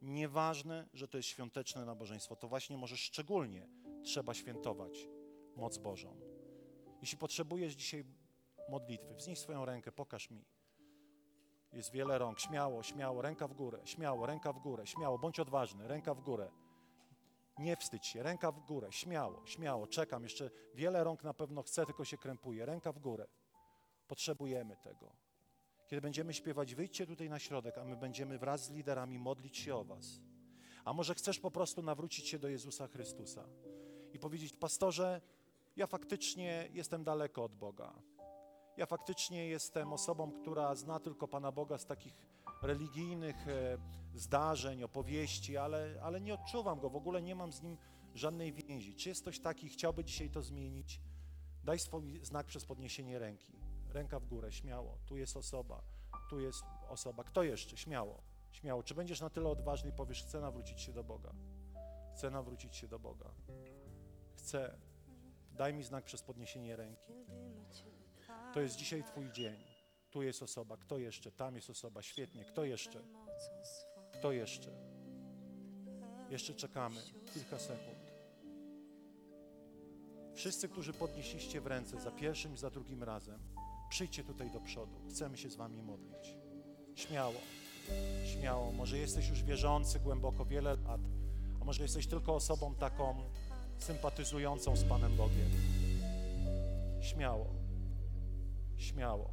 Nieważne, 0.01 0.89
że 0.93 1.07
to 1.07 1.17
jest 1.17 1.29
świąteczne 1.29 1.85
nabożeństwo, 1.85 2.35
to 2.35 2.47
właśnie 2.47 2.77
może 2.77 2.97
szczególnie 2.97 3.67
trzeba 4.03 4.33
świętować 4.33 5.07
moc 5.55 5.77
Bożą. 5.77 6.19
Jeśli 7.01 7.17
potrzebujesz 7.17 7.73
dzisiaj 7.73 8.05
modlitwy, 8.69 9.15
wznieś 9.15 9.39
swoją 9.39 9.65
rękę, 9.65 9.91
pokaż 9.91 10.29
mi. 10.29 10.45
Jest 11.73 11.91
wiele 11.91 12.17
rąk, 12.17 12.39
śmiało, 12.39 12.83
śmiało, 12.83 13.21
ręka 13.21 13.47
w 13.47 13.53
górę, 13.53 13.81
śmiało, 13.85 14.25
ręka 14.25 14.53
w 14.53 14.59
górę, 14.59 14.87
śmiało, 14.87 15.19
bądź 15.19 15.39
odważny, 15.39 15.87
ręka 15.87 16.13
w 16.13 16.21
górę. 16.21 16.51
Nie 17.57 17.77
wstydź 17.77 18.05
się, 18.05 18.23
ręka 18.23 18.51
w 18.51 18.59
górę, 18.59 18.91
śmiało, 18.91 19.45
śmiało, 19.45 19.87
czekam, 19.87 20.23
jeszcze 20.23 20.49
wiele 20.75 21.03
rąk 21.03 21.23
na 21.23 21.33
pewno 21.33 21.63
chce, 21.63 21.85
tylko 21.85 22.05
się 22.05 22.17
krępuje, 22.17 22.65
ręka 22.65 22.91
w 22.91 22.99
górę. 22.99 23.27
Potrzebujemy 24.07 24.77
tego. 24.77 25.26
Kiedy 25.87 26.01
będziemy 26.01 26.33
śpiewać, 26.33 26.75
wyjdźcie 26.75 27.07
tutaj 27.07 27.29
na 27.29 27.39
środek, 27.39 27.77
a 27.77 27.83
my 27.83 27.97
będziemy 27.97 28.37
wraz 28.37 28.65
z 28.65 28.71
liderami 28.71 29.19
modlić 29.19 29.57
się 29.57 29.75
o 29.75 29.83
was. 29.83 30.21
A 30.85 30.93
może 30.93 31.15
chcesz 31.15 31.39
po 31.39 31.51
prostu 31.51 31.81
nawrócić 31.81 32.27
się 32.27 32.39
do 32.39 32.47
Jezusa 32.47 32.87
Chrystusa 32.87 33.47
i 34.13 34.19
powiedzieć, 34.19 34.53
pastorze, 34.53 35.21
ja 35.75 35.87
faktycznie 35.87 36.69
jestem 36.73 37.03
daleko 37.03 37.43
od 37.43 37.55
Boga. 37.55 37.93
Ja 38.77 38.85
faktycznie 38.85 39.47
jestem 39.47 39.93
osobą, 39.93 40.31
która 40.31 40.75
zna 40.75 40.99
tylko 40.99 41.27
Pana 41.27 41.51
Boga 41.51 41.77
z 41.77 41.85
takich 41.85 42.13
religijnych 42.63 43.47
e, 43.47 43.77
zdarzeń, 44.15 44.83
opowieści, 44.83 45.57
ale, 45.57 45.99
ale 46.03 46.21
nie 46.21 46.33
odczuwam 46.33 46.79
Go, 46.79 46.89
w 46.89 46.95
ogóle 46.95 47.21
nie 47.21 47.35
mam 47.35 47.53
z 47.53 47.61
Nim 47.61 47.77
żadnej 48.13 48.53
więzi. 48.53 48.95
Czy 48.95 49.09
jest 49.09 49.21
ktoś 49.21 49.39
taki, 49.39 49.69
chciałby 49.69 50.03
dzisiaj 50.03 50.29
to 50.29 50.41
zmienić? 50.41 51.01
Daj 51.63 51.79
swój 51.79 52.19
znak 52.25 52.45
przez 52.45 52.65
podniesienie 52.65 53.19
ręki. 53.19 53.66
Ręka 53.93 54.19
w 54.19 54.25
górę, 54.25 54.51
śmiało. 54.51 54.97
Tu 55.05 55.17
jest 55.17 55.37
osoba, 55.37 55.81
tu 56.29 56.39
jest 56.39 56.63
osoba. 56.89 57.23
Kto 57.23 57.43
jeszcze? 57.43 57.77
Śmiało, 57.77 58.21
śmiało. 58.51 58.83
Czy 58.83 58.95
będziesz 58.95 59.21
na 59.21 59.29
tyle 59.29 59.49
odważny 59.49 59.89
i 59.89 59.93
powiesz, 59.93 60.23
chcę 60.23 60.41
nawrócić 60.41 60.81
się 60.81 60.93
do 60.93 61.03
Boga? 61.03 61.33
Chcę 62.15 62.31
nawrócić 62.31 62.75
się 62.75 62.87
do 62.87 62.99
Boga. 62.99 63.31
Chcę. 64.35 64.77
Daj 65.51 65.73
mi 65.73 65.83
znak 65.83 66.03
przez 66.03 66.21
podniesienie 66.21 66.75
ręki. 66.75 67.13
To 68.53 68.61
jest 68.61 68.75
dzisiaj 68.75 69.03
Twój 69.03 69.31
dzień. 69.31 69.55
Tu 70.09 70.23
jest 70.23 70.43
osoba. 70.43 70.77
Kto 70.77 70.97
jeszcze? 70.97 71.31
Tam 71.31 71.55
jest 71.55 71.69
osoba. 71.69 72.01
Świetnie. 72.01 72.45
Kto 72.45 72.63
jeszcze? 72.63 73.03
Kto 74.13 74.31
jeszcze? 74.31 74.71
Jeszcze 76.29 76.53
czekamy. 76.53 77.01
Kilka 77.33 77.59
sekund. 77.59 77.97
Wszyscy, 80.33 80.69
którzy 80.69 80.93
podnieśliście 80.93 81.61
w 81.61 81.67
ręce 81.67 82.01
za 82.01 82.11
pierwszym 82.11 82.53
i 82.53 82.57
za 82.57 82.69
drugim 82.69 83.03
razem, 83.03 83.39
przyjdźcie 83.89 84.23
tutaj 84.23 84.51
do 84.51 84.59
przodu. 84.59 84.99
Chcemy 85.09 85.37
się 85.37 85.49
z 85.49 85.55
Wami 85.55 85.81
modlić. 85.81 86.35
Śmiało. 86.95 87.35
Śmiało. 88.25 88.71
Może 88.71 88.97
jesteś 88.97 89.29
już 89.29 89.43
wierzący 89.43 89.99
głęboko 89.99 90.45
wiele 90.45 90.69
lat, 90.69 90.99
a 91.61 91.65
może 91.65 91.83
jesteś 91.83 92.07
tylko 92.07 92.35
osobą 92.35 92.75
taką 92.75 93.15
sympatyzującą 93.77 94.75
z 94.75 94.83
Panem 94.83 95.15
Bogiem. 95.15 95.49
Śmiało. 97.01 97.45
Śmiało. 98.77 99.29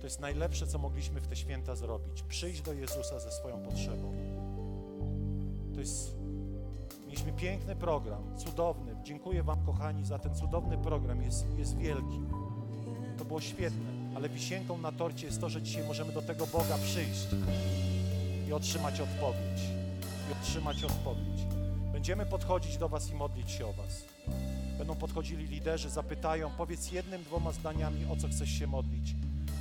To 0.00 0.06
jest 0.06 0.20
najlepsze, 0.20 0.66
co 0.66 0.78
mogliśmy 0.78 1.20
w 1.20 1.26
te 1.26 1.36
święta 1.36 1.76
zrobić. 1.76 2.22
Przyjść 2.22 2.62
do 2.62 2.72
Jezusa 2.72 3.20
ze 3.20 3.32
swoją 3.32 3.62
potrzebą. 3.62 4.14
To 5.74 5.80
jest... 5.80 6.19
Mieliśmy 7.20 7.40
piękny 7.40 7.76
program, 7.76 8.22
cudowny. 8.36 8.96
Dziękuję 9.04 9.42
Wam, 9.42 9.66
kochani, 9.66 10.04
za 10.04 10.18
ten 10.18 10.34
cudowny 10.34 10.78
program. 10.78 11.22
Jest, 11.22 11.46
jest 11.58 11.76
wielki. 11.76 12.20
To 13.18 13.24
było 13.24 13.40
świetne, 13.40 13.90
ale 14.16 14.28
wisienką 14.28 14.78
na 14.78 14.92
torcie 14.92 15.26
jest 15.26 15.40
to, 15.40 15.48
że 15.48 15.62
dzisiaj 15.62 15.84
możemy 15.84 16.12
do 16.12 16.22
tego 16.22 16.46
Boga 16.46 16.78
przyjść 16.78 17.26
i 18.48 18.52
otrzymać 18.52 19.00
odpowiedź. 19.00 19.60
I 20.28 20.32
otrzymać 20.32 20.84
odpowiedź. 20.84 21.40
Będziemy 21.92 22.26
podchodzić 22.26 22.76
do 22.76 22.88
Was 22.88 23.10
i 23.10 23.14
modlić 23.14 23.50
się 23.50 23.66
o 23.66 23.72
Was. 23.72 24.04
Będą 24.78 24.94
podchodzili 24.94 25.46
liderzy, 25.46 25.90
zapytają, 25.90 26.50
powiedz 26.58 26.92
jednym, 26.92 27.24
dwoma 27.24 27.52
zdaniami, 27.52 28.06
o 28.12 28.16
co 28.16 28.28
chcesz 28.28 28.50
się 28.50 28.66
modlić. 28.66 29.14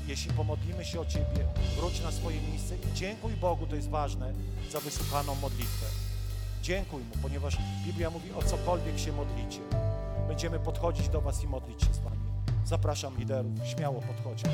Jeśli 0.07 0.33
pomodlimy 0.33 0.85
się 0.85 0.99
o 0.99 1.05
Ciebie, 1.05 1.45
wróć 1.77 2.01
na 2.03 2.11
swoje 2.11 2.41
miejsce 2.41 2.75
i 2.75 2.93
dziękuj 2.93 3.33
Bogu, 3.33 3.67
to 3.67 3.75
jest 3.75 3.89
ważne, 3.89 4.33
za 4.71 4.79
wysłuchaną 4.79 5.35
modlitwę. 5.35 5.85
Dziękuj 6.69 7.03
Mu, 7.03 7.21
ponieważ 7.21 7.57
Biblia 7.85 8.09
mówi, 8.09 8.31
o 8.31 8.43
cokolwiek 8.43 8.99
się 8.99 9.11
modlicie. 9.11 9.59
Będziemy 10.27 10.59
podchodzić 10.59 11.09
do 11.09 11.21
Was 11.21 11.43
i 11.43 11.47
modlić 11.47 11.81
się 11.81 11.93
z 11.93 11.99
Wami. 11.99 12.17
Zapraszam 12.65 13.17
liderów, 13.17 13.51
śmiało 13.65 14.01
podchodźmy. 14.01 14.49